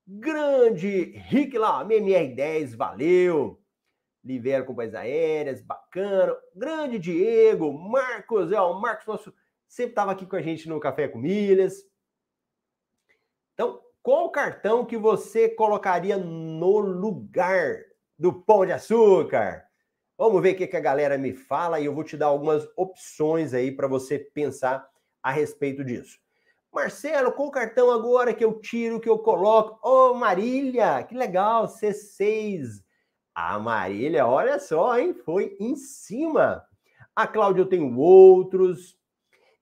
Grande 0.08 1.12
Rick 1.28 1.58
lá, 1.58 1.86
MMR10, 1.86 2.76
valeu. 2.76 3.61
Livero 4.24 4.66
Companhias 4.66 4.96
Aéreas, 4.96 5.62
bacana. 5.62 6.36
Grande 6.56 7.00
Diego, 7.00 7.72
Marcos, 7.74 8.52
é, 8.52 8.62
o 8.62 8.80
Marcos 8.80 9.08
nosso, 9.08 9.34
sempre 9.68 9.92
estava 9.92 10.12
aqui 10.12 10.26
com 10.26 10.36
a 10.36 10.42
gente 10.42 10.70
no 10.70 10.80
Café 10.80 11.08
com 11.08 11.18
Milhas. 11.18 11.84
Então, 13.54 13.82
qual 14.04 14.32
cartão 14.32 14.86
que 14.86 14.98
você 14.98 15.50
colocaria 15.50 16.18
no 16.18 16.80
lugar 16.80 17.78
do 18.18 18.34
Pão 18.34 18.66
de 18.66 18.72
Açúcar? 18.72 19.64
Vamos 20.18 20.42
ver 20.42 20.54
o 20.54 20.58
que, 20.58 20.68
que 20.68 20.78
a 20.78 20.82
galera 20.82 21.18
me 21.18 21.34
fala 21.34 21.80
e 21.80 21.86
eu 21.86 21.96
vou 21.96 22.04
te 22.04 22.16
dar 22.16 22.28
algumas 22.28 22.68
opções 22.78 23.54
aí 23.54 23.72
para 23.72 23.88
você 23.88 24.20
pensar 24.20 24.88
a 25.22 25.32
respeito 25.32 25.84
disso. 25.84 26.20
Marcelo, 26.72 27.32
qual 27.32 27.52
cartão 27.52 27.92
agora 27.92 28.34
que 28.34 28.46
eu 28.46 28.60
tiro, 28.60 29.00
que 29.00 29.10
eu 29.10 29.20
coloco? 29.20 29.80
Ô, 29.84 30.12
oh, 30.12 30.14
Marília, 30.14 31.04
que 31.04 31.14
legal, 31.14 31.66
C6. 31.68 32.84
A 33.34 33.58
Marília, 33.58 34.28
olha 34.28 34.60
só, 34.60 35.00
hein? 35.00 35.14
Foi 35.14 35.56
em 35.60 35.76
cima. 35.76 36.64
A 37.16 37.26
Cláudia, 37.26 37.62
eu 37.62 37.70
tenho 37.70 37.98
outros. 37.98 38.98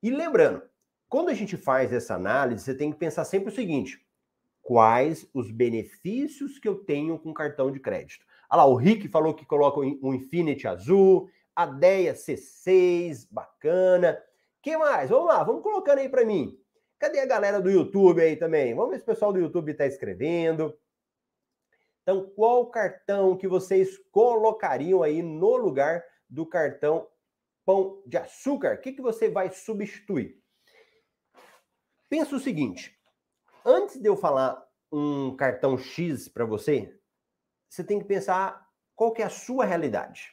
E 0.02 0.10
lembrando, 0.10 0.64
quando 1.08 1.30
a 1.30 1.34
gente 1.34 1.58
faz 1.58 1.92
essa 1.94 2.16
análise, 2.16 2.64
você 2.64 2.74
tem 2.74 2.92
que 2.92 2.98
pensar 2.98 3.26
sempre 3.26 3.52
o 3.52 3.56
seguinte: 3.56 4.00
quais 4.62 5.30
os 5.34 5.52
benefícios 5.52 6.58
que 6.58 6.68
eu 6.68 6.76
tenho 6.76 7.20
com 7.20 7.34
cartão 7.34 7.72
de 7.72 7.80
crédito? 7.80 8.26
Olha 8.50 8.64
lá, 8.64 8.66
o 8.66 8.76
Rick 8.76 9.08
falou 9.08 9.34
que 9.34 9.46
coloca 9.46 9.80
o 9.80 10.14
Infinity 10.14 10.68
azul, 10.68 11.30
a 11.56 11.66
Deia 11.66 12.14
C6, 12.14 13.28
bacana. 13.30 14.20
que 14.62 14.76
mais? 14.78 15.10
Vamos 15.10 15.28
lá, 15.28 15.44
vamos 15.44 15.62
colocando 15.62 16.00
aí 16.00 16.10
para 16.10 16.26
mim. 16.26 16.58
Cadê 16.98 17.20
a 17.20 17.26
galera 17.26 17.62
do 17.62 17.70
YouTube 17.70 18.22
aí 18.22 18.36
também? 18.36 18.74
Vamos 18.74 18.92
ver 18.92 18.98
se 18.98 19.04
o 19.04 19.06
pessoal 19.06 19.32
do 19.32 19.40
YouTube 19.40 19.72
está 19.72 19.86
escrevendo. 19.86 20.76
Então, 22.10 22.28
qual 22.36 22.66
cartão 22.72 23.38
que 23.38 23.48
vocês 23.48 23.96
colocariam 24.12 25.04
aí 25.04 25.22
no 25.22 25.56
lugar 25.56 26.04
do 26.28 26.44
cartão 26.44 27.08
pão 27.64 28.02
de 28.04 28.18
açúcar? 28.18 28.74
O 28.74 28.82
que, 28.82 28.94
que 28.94 29.02
você 29.02 29.30
vai 29.30 29.52
substituir? 29.52 30.42
Pensa 32.10 32.36
o 32.36 32.40
seguinte: 32.40 33.00
antes 33.64 34.02
de 34.02 34.10
eu 34.10 34.18
falar 34.18 34.60
um 34.92 35.36
cartão 35.36 35.78
X 35.78 36.28
para 36.28 36.46
você, 36.46 37.00
você 37.70 37.84
tem 37.84 38.00
que 38.00 38.06
pensar 38.06 38.68
qual 38.96 39.12
que 39.12 39.22
é 39.22 39.26
a 39.26 39.30
sua 39.30 39.64
realidade. 39.64 40.32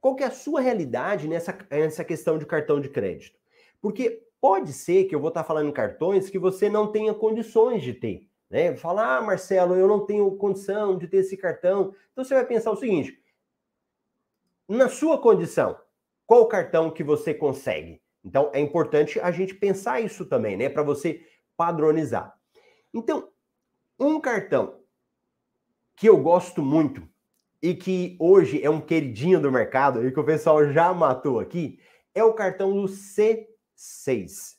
Qual 0.00 0.14
que 0.14 0.22
é 0.22 0.26
a 0.28 0.30
sua 0.30 0.60
realidade 0.60 1.26
nessa, 1.26 1.58
nessa 1.72 2.04
questão 2.04 2.38
de 2.38 2.46
cartão 2.46 2.80
de 2.80 2.88
crédito? 2.88 3.36
Porque 3.80 4.28
pode 4.40 4.72
ser 4.72 5.06
que 5.06 5.14
eu 5.16 5.20
vou 5.20 5.30
estar 5.30 5.42
falando 5.42 5.70
em 5.70 5.72
cartões 5.72 6.30
que 6.30 6.38
você 6.38 6.70
não 6.70 6.92
tenha 6.92 7.12
condições 7.12 7.82
de 7.82 7.94
ter. 7.94 8.30
Né? 8.54 8.76
Falar, 8.76 9.16
ah, 9.16 9.20
Marcelo, 9.20 9.74
eu 9.74 9.88
não 9.88 10.06
tenho 10.06 10.30
condição 10.36 10.96
de 10.96 11.08
ter 11.08 11.16
esse 11.16 11.36
cartão. 11.36 11.92
Então 12.12 12.22
você 12.22 12.34
vai 12.34 12.46
pensar 12.46 12.70
o 12.70 12.76
seguinte: 12.76 13.20
na 14.68 14.88
sua 14.88 15.20
condição, 15.20 15.76
qual 16.24 16.46
cartão 16.46 16.88
que 16.88 17.02
você 17.02 17.34
consegue? 17.34 18.00
Então 18.24 18.52
é 18.54 18.60
importante 18.60 19.18
a 19.18 19.32
gente 19.32 19.56
pensar 19.56 20.00
isso 20.00 20.24
também, 20.24 20.56
né? 20.56 20.68
Para 20.68 20.84
você 20.84 21.26
padronizar. 21.56 22.32
Então, 22.94 23.28
um 23.98 24.20
cartão 24.20 24.78
que 25.96 26.08
eu 26.08 26.16
gosto 26.16 26.62
muito 26.62 27.02
e 27.60 27.74
que 27.74 28.16
hoje 28.20 28.62
é 28.62 28.70
um 28.70 28.80
queridinho 28.80 29.40
do 29.40 29.50
mercado 29.50 30.06
e 30.06 30.12
que 30.12 30.20
o 30.20 30.24
pessoal 30.24 30.70
já 30.70 30.94
matou 30.94 31.40
aqui 31.40 31.80
é 32.14 32.22
o 32.22 32.32
cartão 32.32 32.72
do 32.72 32.84
C6. 32.84 34.58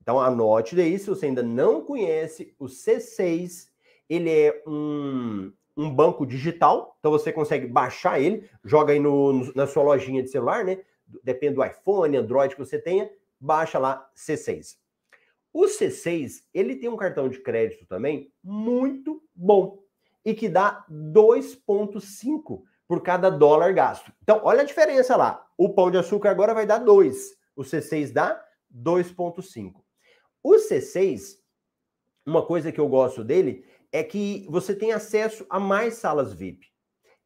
Então 0.00 0.18
anote 0.18 0.74
daí, 0.74 0.98
se 0.98 1.08
você 1.08 1.26
ainda 1.26 1.42
não 1.42 1.82
conhece, 1.82 2.54
o 2.58 2.66
C6, 2.66 3.68
ele 4.08 4.30
é 4.30 4.62
um, 4.66 5.52
um 5.76 5.90
banco 5.90 6.26
digital, 6.26 6.96
então 6.98 7.10
você 7.10 7.32
consegue 7.32 7.66
baixar 7.66 8.20
ele, 8.20 8.48
joga 8.64 8.92
aí 8.92 8.98
no, 8.98 9.32
no, 9.32 9.52
na 9.54 9.66
sua 9.66 9.82
lojinha 9.82 10.22
de 10.22 10.30
celular, 10.30 10.64
né? 10.64 10.78
Depende 11.22 11.54
do 11.54 11.64
iPhone, 11.64 12.16
Android 12.16 12.54
que 12.54 12.64
você 12.64 12.78
tenha, 12.78 13.10
baixa 13.38 13.78
lá 13.78 14.08
C6. 14.16 14.76
O 15.52 15.64
C6, 15.64 16.44
ele 16.54 16.76
tem 16.76 16.88
um 16.88 16.96
cartão 16.96 17.28
de 17.28 17.40
crédito 17.40 17.84
também 17.86 18.32
muito 18.42 19.22
bom 19.34 19.82
e 20.24 20.34
que 20.34 20.48
dá 20.48 20.84
2,5 20.90 22.62
por 22.86 23.02
cada 23.02 23.30
dólar 23.30 23.72
gasto. 23.72 24.12
Então, 24.22 24.40
olha 24.44 24.60
a 24.62 24.64
diferença 24.64 25.16
lá. 25.16 25.46
O 25.56 25.70
pão 25.70 25.90
de 25.90 25.98
açúcar 25.98 26.30
agora 26.30 26.54
vai 26.54 26.66
dar 26.66 26.78
2, 26.78 27.36
o 27.56 27.62
C6 27.62 28.12
dá 28.12 28.42
2,5. 28.72 29.74
O 30.42 30.54
C6, 30.54 31.38
uma 32.24 32.44
coisa 32.44 32.72
que 32.72 32.80
eu 32.80 32.88
gosto 32.88 33.22
dele 33.22 33.64
é 33.92 34.02
que 34.02 34.46
você 34.48 34.74
tem 34.74 34.92
acesso 34.92 35.44
a 35.50 35.58
mais 35.58 35.94
salas 35.94 36.32
VIP. 36.32 36.66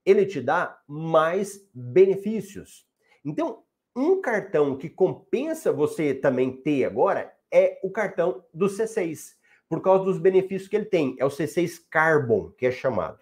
Ele 0.05 0.27
te 0.27 0.41
dá 0.41 0.81
mais 0.87 1.69
benefícios. 1.73 2.87
Então, 3.25 3.63
um 3.95 4.21
cartão 4.21 4.77
que 4.77 4.89
compensa 4.89 5.73
você 5.73 6.13
também 6.13 6.57
ter 6.63 6.85
agora 6.85 7.33
é 7.51 7.79
o 7.83 7.91
cartão 7.91 8.45
do 8.53 8.67
C6, 8.67 9.35
por 9.69 9.81
causa 9.81 10.05
dos 10.05 10.19
benefícios 10.19 10.69
que 10.69 10.77
ele 10.77 10.87
tem. 10.87 11.17
É 11.19 11.25
o 11.25 11.29
C6 11.29 11.81
Carbon, 11.89 12.51
que 12.51 12.67
é 12.67 12.73
chamado. 12.73 13.21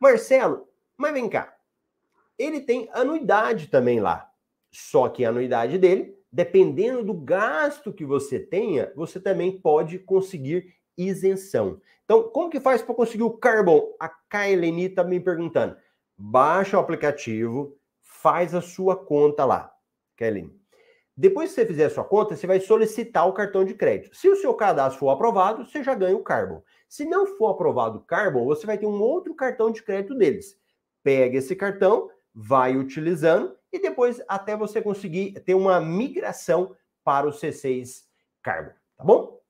Marcelo, 0.00 0.68
mas 0.96 1.12
vem 1.14 1.28
cá. 1.28 1.56
Ele 2.38 2.60
tem 2.60 2.88
anuidade 2.92 3.68
também 3.68 4.00
lá. 4.00 4.30
Só 4.70 5.08
que 5.08 5.24
a 5.24 5.30
anuidade 5.30 5.78
dele 5.78 6.16
dependendo 6.32 7.04
do 7.04 7.12
gasto 7.12 7.92
que 7.92 8.04
você 8.04 8.40
tenha, 8.40 8.90
você 8.96 9.20
também 9.20 9.60
pode 9.60 9.98
conseguir 9.98 10.74
isenção. 10.96 11.80
Então, 12.04 12.22
como 12.30 12.48
que 12.48 12.60
faz 12.60 12.80
para 12.82 12.94
conseguir 12.94 13.22
o 13.22 13.36
Carbon? 13.36 13.94
A 14.00 14.08
Kaileni 14.08 14.86
está 14.86 15.04
me 15.04 15.20
perguntando. 15.20 15.76
Baixa 16.16 16.76
o 16.76 16.80
aplicativo, 16.80 17.76
faz 18.00 18.54
a 18.54 18.62
sua 18.62 18.96
conta 18.96 19.44
lá, 19.44 19.72
Kaileni. 20.16 20.60
Depois 21.14 21.50
que 21.50 21.56
você 21.56 21.66
fizer 21.66 21.84
a 21.84 21.90
sua 21.90 22.04
conta, 22.04 22.34
você 22.34 22.46
vai 22.46 22.58
solicitar 22.58 23.28
o 23.28 23.34
cartão 23.34 23.64
de 23.64 23.74
crédito. 23.74 24.16
Se 24.16 24.28
o 24.28 24.36
seu 24.36 24.54
cadastro 24.54 25.00
for 25.00 25.10
aprovado, 25.10 25.66
você 25.66 25.82
já 25.82 25.94
ganha 25.94 26.16
o 26.16 26.22
Carbon. 26.22 26.62
Se 26.88 27.04
não 27.04 27.26
for 27.26 27.48
aprovado 27.48 27.98
o 27.98 28.02
Carbon, 28.02 28.46
você 28.46 28.66
vai 28.66 28.78
ter 28.78 28.86
um 28.86 29.00
outro 29.00 29.34
cartão 29.34 29.70
de 29.70 29.82
crédito 29.82 30.14
deles. 30.14 30.56
Pega 31.02 31.36
esse 31.36 31.54
cartão, 31.54 32.08
vai 32.34 32.76
utilizando 32.76 33.54
e 33.72 33.78
depois 33.78 34.20
até 34.28 34.56
você 34.56 34.82
conseguir 34.82 35.32
ter 35.40 35.54
uma 35.54 35.80
migração 35.80 36.76
para 37.02 37.26
o 37.26 37.32
C6 37.32 38.04
Carbon, 38.42 38.72
tá 38.96 39.04
bom? 39.04 39.40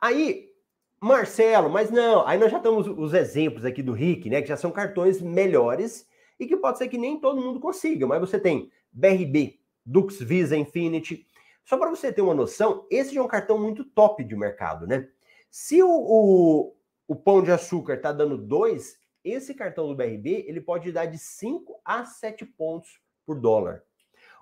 Aí, 0.00 0.52
Marcelo, 1.00 1.68
mas 1.68 1.90
não, 1.90 2.26
aí 2.26 2.38
nós 2.38 2.52
já 2.52 2.60
temos 2.60 2.86
os 2.86 3.12
exemplos 3.12 3.64
aqui 3.64 3.82
do 3.82 3.92
Rick, 3.92 4.30
né, 4.30 4.40
que 4.40 4.48
já 4.48 4.56
são 4.56 4.70
cartões 4.70 5.20
melhores 5.20 6.06
e 6.38 6.46
que 6.46 6.56
pode 6.56 6.78
ser 6.78 6.88
que 6.88 6.98
nem 6.98 7.18
todo 7.18 7.40
mundo 7.40 7.58
consiga, 7.58 8.06
mas 8.06 8.20
você 8.20 8.38
tem 8.38 8.70
BRB, 8.92 9.58
Dux 9.84 10.20
Visa 10.20 10.56
Infinity. 10.56 11.26
Só 11.64 11.76
para 11.76 11.90
você 11.90 12.12
ter 12.12 12.22
uma 12.22 12.34
noção, 12.34 12.86
esse 12.90 13.12
já 13.12 13.20
é 13.20 13.24
um 13.24 13.28
cartão 13.28 13.58
muito 13.58 13.84
top 13.84 14.22
de 14.24 14.36
mercado, 14.36 14.86
né? 14.86 15.08
Se 15.50 15.82
o, 15.82 15.90
o, 15.90 16.76
o 17.06 17.16
pão 17.16 17.42
de 17.42 17.50
açúcar 17.50 17.94
está 17.94 18.12
dando 18.12 18.38
2, 18.38 18.98
esse 19.24 19.54
cartão 19.54 19.88
do 19.88 19.94
BRB 19.94 20.44
ele 20.46 20.60
pode 20.60 20.92
dar 20.92 21.06
de 21.06 21.18
5 21.18 21.80
a 21.84 22.04
7 22.04 22.44
pontos 22.46 23.00
por 23.28 23.38
dólar. 23.38 23.84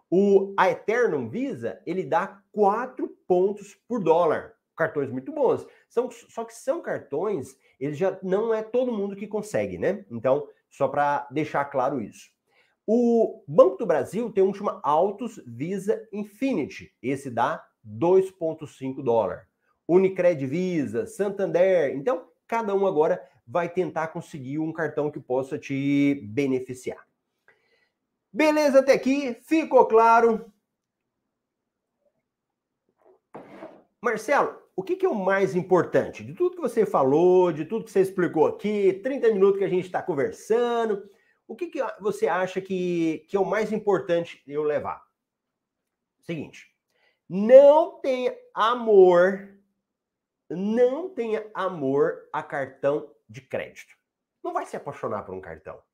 O 0.08 0.54
a 0.56 0.70
Eternum 0.70 1.28
Visa, 1.28 1.82
ele 1.84 2.04
dá 2.04 2.40
4 2.52 3.08
pontos 3.26 3.74
por 3.88 4.00
dólar. 4.00 4.54
Cartões 4.76 5.10
muito 5.10 5.32
bons. 5.32 5.66
São, 5.88 6.08
só 6.08 6.44
que 6.44 6.54
são 6.54 6.80
cartões, 6.80 7.56
ele 7.80 7.94
já 7.94 8.16
não 8.22 8.54
é 8.54 8.62
todo 8.62 8.92
mundo 8.92 9.16
que 9.16 9.26
consegue, 9.26 9.76
né? 9.76 10.04
Então, 10.08 10.48
só 10.70 10.86
para 10.86 11.26
deixar 11.32 11.64
claro 11.64 12.00
isso. 12.00 12.30
O 12.86 13.42
Banco 13.48 13.78
do 13.78 13.86
Brasil 13.86 14.30
tem 14.30 14.44
um 14.44 14.52
que 14.52 14.58
chama 14.58 14.78
Autos 14.84 15.42
Visa 15.44 16.06
Infinity. 16.12 16.94
Esse 17.02 17.28
dá 17.28 17.66
2,5 17.84 19.02
dólar. 19.02 19.48
Unicred 19.88 20.46
Visa, 20.46 21.06
Santander. 21.06 21.96
Então, 21.96 22.28
cada 22.46 22.72
um 22.72 22.86
agora 22.86 23.20
vai 23.44 23.68
tentar 23.68 24.08
conseguir 24.08 24.60
um 24.60 24.72
cartão 24.72 25.10
que 25.10 25.18
possa 25.18 25.58
te 25.58 26.20
beneficiar. 26.22 27.05
Beleza 28.36 28.80
até 28.80 28.92
aqui? 28.92 29.32
Ficou 29.44 29.86
claro? 29.86 30.52
Marcelo, 33.98 34.60
o 34.76 34.82
que, 34.82 34.94
que, 34.94 35.06
é 35.06 35.08
o 35.08 35.14
mais 35.14 35.54
importante? 35.54 36.22
De 36.22 36.34
tudo 36.34 36.56
que 36.56 36.60
você 36.60 36.84
falou, 36.84 37.50
de 37.50 37.64
tudo 37.64 37.86
que 37.86 37.90
você 37.90 38.02
explicou 38.02 38.46
aqui, 38.46 39.00
30 39.02 39.32
minutos 39.32 39.58
que 39.58 39.64
a 39.64 39.70
gente 39.70 39.86
está 39.86 40.02
conversando, 40.02 41.08
o 41.48 41.56
que, 41.56 41.68
que 41.68 41.80
você 41.98 42.28
acha 42.28 42.60
que, 42.60 43.24
que 43.26 43.38
é 43.38 43.40
o 43.40 43.44
mais 43.46 43.72
importante 43.72 44.42
eu 44.46 44.62
levar? 44.62 45.02
Seguinte, 46.20 46.70
não 47.26 48.02
tenha 48.02 48.36
amor, 48.52 49.56
não 50.50 51.08
tenha 51.08 51.50
amor 51.54 52.28
a 52.30 52.42
cartão 52.42 53.10
de 53.26 53.40
crédito. 53.40 53.96
Não 54.44 54.52
vai 54.52 54.66
se 54.66 54.76
apaixonar 54.76 55.22
por 55.22 55.34
um 55.34 55.40
cartão. 55.40 55.85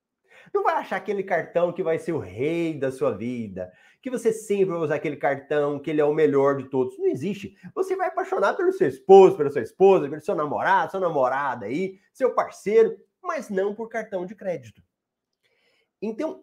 Não 0.52 0.62
vai 0.62 0.74
achar 0.74 0.96
aquele 0.96 1.22
cartão 1.22 1.72
que 1.72 1.83
vai 1.83 1.98
ser 1.98 2.12
o 2.12 2.18
rei 2.18 2.78
da 2.78 2.90
sua 2.90 3.11
vida, 3.11 3.72
que 4.00 4.11
você 4.11 4.33
sempre 4.33 4.74
vai 4.74 4.78
usar 4.78 4.96
aquele 4.96 5.16
cartão, 5.16 5.78
que 5.78 5.90
ele 5.90 6.00
é 6.00 6.05
o 6.05 6.14
melhor 6.14 6.57
de 6.57 6.68
todos. 6.68 6.98
Não 6.98 7.07
existe. 7.07 7.55
Você 7.74 7.94
vai 7.96 8.09
apaixonar 8.09 8.55
pelo 8.55 8.72
seu 8.72 8.88
esposo, 8.88 9.37
pela 9.37 9.50
sua 9.50 9.62
esposa, 9.62 10.09
pelo 10.09 10.20
seu 10.20 10.35
namorado, 10.35 10.90
sua 10.90 11.00
namorada 11.00 11.66
aí, 11.66 11.98
seu 12.12 12.35
parceiro, 12.35 12.96
mas 13.22 13.48
não 13.48 13.74
por 13.74 13.88
cartão 13.88 14.26
de 14.26 14.35
crédito. 14.35 14.83
Então, 16.00 16.42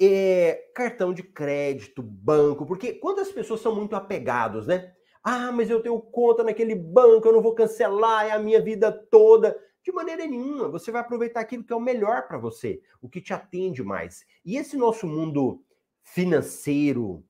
é, 0.00 0.70
cartão 0.74 1.14
de 1.14 1.22
crédito, 1.22 2.02
banco, 2.02 2.66
porque 2.66 2.94
quantas 2.94 3.30
pessoas 3.30 3.60
são 3.60 3.74
muito 3.74 3.94
apegados, 3.94 4.66
né? 4.66 4.92
Ah, 5.22 5.52
mas 5.52 5.70
eu 5.70 5.80
tenho 5.80 6.00
conta 6.00 6.42
naquele 6.42 6.74
banco, 6.74 7.28
eu 7.28 7.32
não 7.32 7.40
vou 7.40 7.54
cancelar, 7.54 8.26
é 8.26 8.32
a 8.32 8.38
minha 8.38 8.60
vida 8.60 8.90
toda. 8.90 9.56
De 9.82 9.90
maneira 9.92 10.26
nenhuma, 10.26 10.68
você 10.68 10.92
vai 10.92 11.00
aproveitar 11.00 11.40
aquilo 11.40 11.64
que 11.64 11.72
é 11.72 11.76
o 11.76 11.80
melhor 11.80 12.28
para 12.28 12.38
você, 12.38 12.80
o 13.00 13.08
que 13.08 13.20
te 13.20 13.34
atende 13.34 13.82
mais. 13.82 14.24
E 14.44 14.56
esse 14.56 14.76
nosso 14.76 15.06
mundo 15.06 15.62
financeiro, 16.02 17.24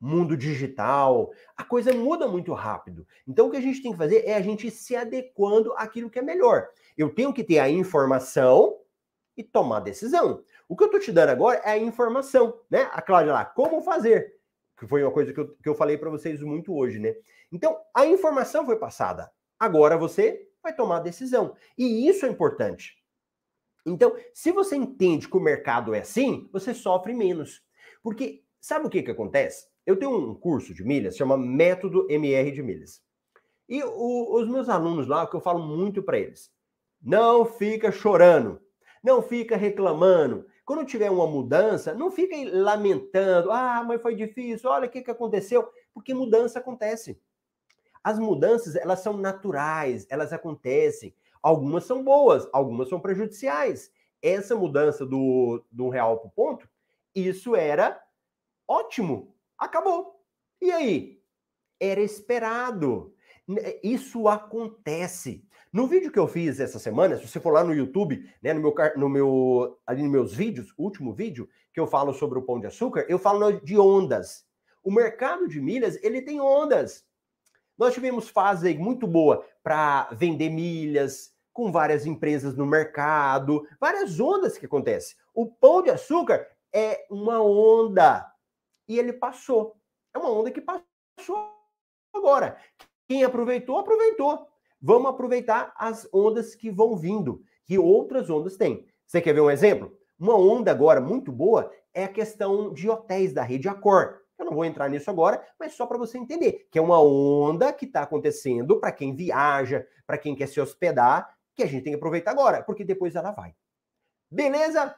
mundo 0.00 0.36
digital, 0.36 1.30
a 1.56 1.64
coisa 1.64 1.92
muda 1.92 2.28
muito 2.28 2.52
rápido. 2.52 3.06
Então 3.26 3.46
o 3.46 3.50
que 3.50 3.56
a 3.56 3.60
gente 3.60 3.82
tem 3.82 3.92
que 3.92 3.98
fazer 3.98 4.24
é 4.26 4.34
a 4.34 4.40
gente 4.40 4.70
se 4.70 4.94
adequando 4.94 5.72
àquilo 5.76 6.10
que 6.10 6.18
é 6.18 6.22
melhor. 6.22 6.68
Eu 6.96 7.14
tenho 7.14 7.32
que 7.32 7.44
ter 7.44 7.58
a 7.58 7.68
informação 7.68 8.78
e 9.36 9.42
tomar 9.42 9.80
decisão. 9.80 10.42
O 10.68 10.76
que 10.76 10.84
eu 10.84 10.86
estou 10.86 11.00
te 11.00 11.12
dando 11.12 11.30
agora 11.30 11.58
é 11.64 11.70
a 11.70 11.78
informação, 11.78 12.60
né? 12.70 12.88
A 12.92 13.02
Cláudia 13.02 13.32
lá, 13.32 13.44
como 13.44 13.82
fazer, 13.82 14.36
que 14.78 14.86
foi 14.86 15.02
uma 15.02 15.12
coisa 15.12 15.32
que 15.32 15.40
eu, 15.40 15.54
que 15.56 15.68
eu 15.68 15.74
falei 15.74 15.98
para 15.98 16.10
vocês 16.10 16.40
muito 16.40 16.74
hoje, 16.74 16.98
né? 16.98 17.14
Então, 17.50 17.78
a 17.92 18.06
informação 18.06 18.64
foi 18.64 18.76
passada. 18.76 19.30
Agora 19.58 19.96
você 19.96 20.48
vai 20.64 20.74
tomar 20.74 20.96
a 20.96 21.00
decisão. 21.00 21.54
E 21.78 22.08
isso 22.08 22.26
é 22.26 22.28
importante. 22.28 22.96
Então, 23.86 24.16
se 24.32 24.50
você 24.50 24.74
entende 24.74 25.28
que 25.28 25.36
o 25.36 25.40
mercado 25.40 25.94
é 25.94 26.00
assim, 26.00 26.48
você 26.52 26.74
sofre 26.74 27.14
menos. 27.14 27.62
Porque 28.02 28.42
sabe 28.60 28.86
o 28.86 28.90
que, 28.90 29.02
que 29.02 29.10
acontece? 29.10 29.68
Eu 29.86 29.96
tenho 29.96 30.16
um 30.16 30.34
curso 30.34 30.74
de 30.74 30.82
milhas, 30.82 31.16
chama 31.16 31.36
Método 31.36 32.10
MR 32.10 32.50
de 32.50 32.62
Milhas. 32.62 33.02
E 33.68 33.82
o, 33.84 34.34
os 34.34 34.48
meus 34.48 34.68
alunos 34.68 35.06
lá, 35.06 35.22
o 35.22 35.28
que 35.28 35.36
eu 35.36 35.40
falo 35.40 35.62
muito 35.62 36.02
para 36.02 36.18
eles, 36.18 36.50
não 37.00 37.44
fica 37.44 37.92
chorando, 37.92 38.60
não 39.02 39.22
fica 39.22 39.56
reclamando. 39.56 40.46
Quando 40.64 40.86
tiver 40.86 41.10
uma 41.10 41.26
mudança, 41.26 41.92
não 41.92 42.10
fica 42.10 42.34
lamentando, 42.52 43.50
ah, 43.50 43.84
mas 43.86 44.00
foi 44.00 44.14
difícil, 44.14 44.70
olha 44.70 44.86
o 44.86 44.90
que, 44.90 45.02
que 45.02 45.10
aconteceu, 45.10 45.68
porque 45.92 46.14
mudança 46.14 46.58
acontece. 46.58 47.20
As 48.04 48.18
mudanças, 48.18 48.76
elas 48.76 49.00
são 49.00 49.16
naturais, 49.16 50.06
elas 50.10 50.30
acontecem. 50.30 51.14
Algumas 51.42 51.84
são 51.84 52.04
boas, 52.04 52.46
algumas 52.52 52.90
são 52.90 53.00
prejudiciais. 53.00 53.90
Essa 54.20 54.54
mudança 54.54 55.06
do, 55.06 55.64
do 55.72 55.88
real 55.88 56.18
para 56.18 56.28
o 56.28 56.30
ponto, 56.30 56.68
isso 57.14 57.56
era 57.56 57.98
ótimo. 58.68 59.34
Acabou. 59.58 60.22
E 60.60 60.70
aí? 60.70 61.22
Era 61.80 62.00
esperado. 62.00 63.14
Isso 63.82 64.28
acontece. 64.28 65.46
No 65.72 65.86
vídeo 65.86 66.12
que 66.12 66.18
eu 66.18 66.28
fiz 66.28 66.60
essa 66.60 66.78
semana, 66.78 67.16
se 67.16 67.26
você 67.26 67.40
for 67.40 67.52
lá 67.52 67.64
no 67.64 67.74
YouTube, 67.74 68.30
né, 68.42 68.52
no 68.52 68.60
meu, 68.60 68.74
no 68.96 69.08
meu, 69.08 69.78
ali 69.86 70.02
nos 70.02 70.12
meus 70.12 70.34
vídeos, 70.34 70.72
último 70.78 71.12
vídeo 71.12 71.48
que 71.72 71.80
eu 71.80 71.86
falo 71.86 72.12
sobre 72.14 72.38
o 72.38 72.42
pão 72.42 72.60
de 72.60 72.66
açúcar, 72.66 73.06
eu 73.08 73.18
falo 73.18 73.50
de 73.60 73.76
ondas. 73.78 74.46
O 74.82 74.92
mercado 74.92 75.48
de 75.48 75.60
milhas, 75.60 75.98
ele 76.02 76.22
tem 76.22 76.40
ondas. 76.40 77.04
Nós 77.76 77.94
tivemos 77.94 78.28
fase 78.28 78.76
muito 78.78 79.06
boa 79.06 79.44
para 79.62 80.08
vender 80.12 80.48
milhas, 80.48 81.34
com 81.52 81.70
várias 81.70 82.04
empresas 82.04 82.56
no 82.56 82.66
mercado, 82.66 83.66
várias 83.80 84.18
ondas 84.18 84.58
que 84.58 84.66
acontecem. 84.66 85.16
O 85.32 85.46
pão 85.46 85.82
de 85.82 85.90
açúcar 85.90 86.46
é 86.72 87.06
uma 87.10 87.40
onda 87.40 88.28
e 88.88 88.98
ele 88.98 89.12
passou. 89.12 89.76
É 90.12 90.18
uma 90.18 90.30
onda 90.30 90.50
que 90.50 90.60
passou 90.60 91.52
agora. 92.12 92.56
Quem 93.08 93.22
aproveitou, 93.22 93.78
aproveitou. 93.78 94.48
Vamos 94.80 95.10
aproveitar 95.10 95.72
as 95.76 96.08
ondas 96.12 96.54
que 96.54 96.70
vão 96.70 96.96
vindo, 96.96 97.42
que 97.64 97.78
outras 97.78 98.28
ondas 98.28 98.56
têm. 98.56 98.86
Você 99.06 99.20
quer 99.20 99.32
ver 99.32 99.40
um 99.40 99.50
exemplo? 99.50 99.96
Uma 100.18 100.36
onda 100.36 100.70
agora 100.70 101.00
muito 101.00 101.30
boa 101.30 101.72
é 101.92 102.04
a 102.04 102.12
questão 102.12 102.72
de 102.72 102.88
hotéis 102.88 103.32
da 103.32 103.42
rede 103.42 103.68
Accor. 103.68 104.20
Eu 104.38 104.46
não 104.46 104.54
vou 104.54 104.64
entrar 104.64 104.88
nisso 104.88 105.10
agora, 105.10 105.44
mas 105.58 105.74
só 105.74 105.86
para 105.86 105.98
você 105.98 106.18
entender 106.18 106.66
que 106.70 106.78
é 106.78 106.82
uma 106.82 107.00
onda 107.00 107.72
que 107.72 107.86
está 107.86 108.02
acontecendo 108.02 108.80
para 108.80 108.92
quem 108.92 109.14
viaja, 109.14 109.86
para 110.06 110.18
quem 110.18 110.34
quer 110.34 110.48
se 110.48 110.60
hospedar, 110.60 111.36
que 111.54 111.62
a 111.62 111.66
gente 111.66 111.84
tem 111.84 111.92
que 111.92 111.96
aproveitar 111.96 112.32
agora, 112.32 112.62
porque 112.62 112.84
depois 112.84 113.14
ela 113.14 113.30
vai. 113.30 113.54
Beleza? 114.30 114.94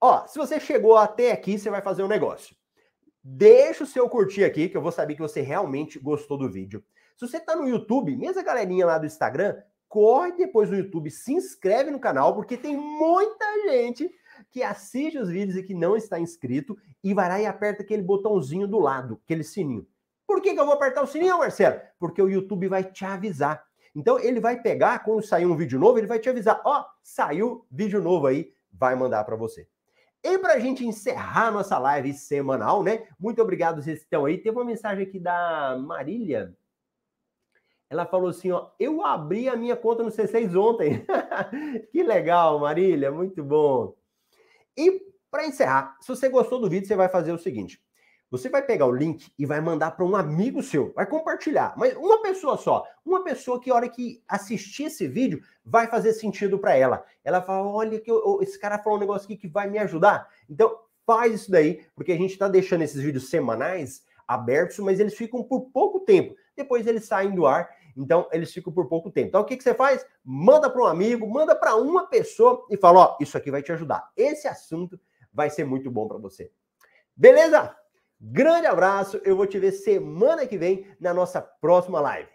Ó, 0.00 0.26
se 0.26 0.38
você 0.38 0.60
chegou 0.60 0.96
até 0.96 1.32
aqui, 1.32 1.58
você 1.58 1.68
vai 1.70 1.82
fazer 1.82 2.04
um 2.04 2.08
negócio. 2.08 2.56
Deixa 3.22 3.82
o 3.82 3.86
seu 3.86 4.08
curtir 4.08 4.44
aqui, 4.44 4.68
que 4.68 4.76
eu 4.76 4.82
vou 4.82 4.92
saber 4.92 5.14
que 5.14 5.20
você 5.20 5.40
realmente 5.40 5.98
gostou 5.98 6.38
do 6.38 6.50
vídeo. 6.50 6.84
Se 7.16 7.26
você 7.26 7.38
está 7.38 7.56
no 7.56 7.68
YouTube, 7.68 8.16
mesmo 8.16 8.44
galerinha 8.44 8.86
lá 8.86 8.96
do 8.96 9.06
Instagram, 9.06 9.60
corre 9.88 10.32
depois 10.32 10.70
no 10.70 10.76
YouTube, 10.76 11.10
se 11.10 11.32
inscreve 11.32 11.90
no 11.90 11.98
canal, 11.98 12.34
porque 12.34 12.56
tem 12.56 12.76
muita 12.76 13.44
gente 13.68 14.08
que 14.50 14.62
assiste 14.62 15.18
os 15.18 15.28
vídeos 15.28 15.56
e 15.56 15.62
que 15.62 15.74
não 15.74 15.96
está 15.96 16.18
inscrito 16.18 16.76
e 17.02 17.14
vai 17.14 17.28
lá 17.28 17.40
e 17.40 17.46
aperta 17.46 17.82
aquele 17.82 18.02
botãozinho 18.02 18.66
do 18.66 18.78
lado, 18.78 19.20
aquele 19.24 19.44
sininho. 19.44 19.86
Por 20.26 20.42
que, 20.42 20.52
que 20.52 20.60
eu 20.60 20.64
vou 20.64 20.74
apertar 20.74 21.02
o 21.02 21.06
sininho, 21.06 21.38
Marcelo? 21.38 21.80
Porque 21.98 22.20
o 22.20 22.28
YouTube 22.28 22.68
vai 22.68 22.84
te 22.84 23.04
avisar. 23.04 23.64
Então 23.94 24.18
ele 24.18 24.40
vai 24.40 24.60
pegar, 24.60 25.00
quando 25.00 25.22
sair 25.22 25.46
um 25.46 25.56
vídeo 25.56 25.78
novo, 25.78 25.98
ele 25.98 26.06
vai 26.06 26.18
te 26.18 26.28
avisar. 26.28 26.60
Ó, 26.64 26.80
oh, 26.80 26.84
saiu 27.02 27.66
vídeo 27.70 28.00
novo 28.00 28.26
aí, 28.26 28.52
vai 28.72 28.94
mandar 28.94 29.24
para 29.24 29.36
você. 29.36 29.66
E 30.22 30.38
para 30.38 30.54
a 30.54 30.58
gente 30.58 30.84
encerrar 30.84 31.50
nossa 31.50 31.78
live 31.78 32.12
semanal, 32.12 32.82
né? 32.82 33.06
Muito 33.18 33.40
obrigado 33.40 33.82
vocês 33.82 34.00
que 34.00 34.04
estão 34.04 34.24
aí. 34.24 34.36
Teve 34.36 34.56
uma 34.56 34.64
mensagem 34.64 35.06
aqui 35.06 35.18
da 35.18 35.78
Marília. 35.80 36.54
Ela 37.88 38.04
falou 38.04 38.28
assim, 38.28 38.50
ó, 38.50 38.68
eu 38.78 39.04
abri 39.04 39.48
a 39.48 39.56
minha 39.56 39.76
conta 39.76 40.02
no 40.02 40.10
C6 40.10 40.54
ontem. 40.60 41.06
que 41.90 42.02
legal, 42.02 42.58
Marília, 42.58 43.10
muito 43.10 43.42
bom. 43.42 43.97
E 44.78 45.02
para 45.28 45.44
encerrar, 45.44 45.98
se 46.00 46.06
você 46.06 46.28
gostou 46.28 46.60
do 46.60 46.70
vídeo, 46.70 46.86
você 46.86 46.94
vai 46.94 47.08
fazer 47.08 47.32
o 47.32 47.38
seguinte: 47.38 47.82
você 48.30 48.48
vai 48.48 48.62
pegar 48.62 48.86
o 48.86 48.94
link 48.94 49.32
e 49.36 49.44
vai 49.44 49.60
mandar 49.60 49.90
para 49.90 50.04
um 50.04 50.14
amigo 50.14 50.62
seu, 50.62 50.92
vai 50.94 51.04
compartilhar, 51.04 51.74
mas 51.76 51.96
uma 51.96 52.22
pessoa 52.22 52.56
só, 52.56 52.86
uma 53.04 53.24
pessoa 53.24 53.60
que 53.60 53.70
a 53.70 53.74
hora 53.74 53.88
que 53.88 54.22
assistir 54.28 54.84
esse 54.84 55.08
vídeo 55.08 55.42
vai 55.64 55.88
fazer 55.88 56.12
sentido 56.12 56.58
para 56.58 56.76
ela. 56.76 57.04
Ela 57.24 57.42
fala: 57.42 57.66
olha 57.66 58.00
que 58.00 58.10
eu, 58.10 58.38
esse 58.40 58.56
cara 58.56 58.78
falou 58.78 58.98
um 58.98 59.00
negócio 59.00 59.24
aqui 59.24 59.36
que 59.36 59.48
vai 59.48 59.68
me 59.68 59.78
ajudar. 59.78 60.28
Então 60.48 60.78
faz 61.04 61.34
isso 61.34 61.50
daí, 61.50 61.84
porque 61.96 62.12
a 62.12 62.16
gente 62.16 62.32
está 62.32 62.46
deixando 62.46 62.82
esses 62.82 63.02
vídeos 63.02 63.28
semanais 63.28 64.04
abertos, 64.28 64.78
mas 64.78 65.00
eles 65.00 65.14
ficam 65.14 65.42
por 65.42 65.70
pouco 65.72 66.00
tempo. 66.00 66.36
Depois 66.54 66.86
eles 66.86 67.06
saem 67.06 67.34
do 67.34 67.46
ar 67.46 67.68
então, 67.98 68.28
eles 68.30 68.52
ficam 68.52 68.72
por 68.72 68.88
pouco 68.88 69.10
tempo. 69.10 69.28
Então, 69.28 69.40
o 69.40 69.44
que, 69.44 69.56
que 69.56 69.62
você 69.62 69.74
faz? 69.74 70.06
Manda 70.24 70.70
para 70.70 70.80
um 70.80 70.86
amigo, 70.86 71.28
manda 71.28 71.56
para 71.56 71.74
uma 71.74 72.06
pessoa 72.06 72.64
e 72.70 72.76
fala: 72.76 73.00
Ó, 73.00 73.16
isso 73.20 73.36
aqui 73.36 73.50
vai 73.50 73.60
te 73.60 73.72
ajudar. 73.72 74.08
Esse 74.16 74.46
assunto 74.46 74.98
vai 75.32 75.50
ser 75.50 75.64
muito 75.64 75.90
bom 75.90 76.06
para 76.06 76.18
você. 76.18 76.52
Beleza? 77.16 77.76
Grande 78.20 78.66
abraço. 78.66 79.20
Eu 79.24 79.36
vou 79.36 79.46
te 79.46 79.58
ver 79.58 79.72
semana 79.72 80.46
que 80.46 80.56
vem 80.56 80.86
na 81.00 81.12
nossa 81.12 81.42
próxima 81.42 82.00
live. 82.00 82.30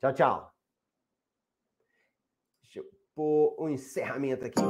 Tchau, 0.00 0.12
tchau. 0.12 0.54
Deixa 2.62 2.80
eu 2.80 2.84
pôr 3.14 3.56
um 3.58 3.68
encerramento 3.68 4.44
aqui. 4.44 4.60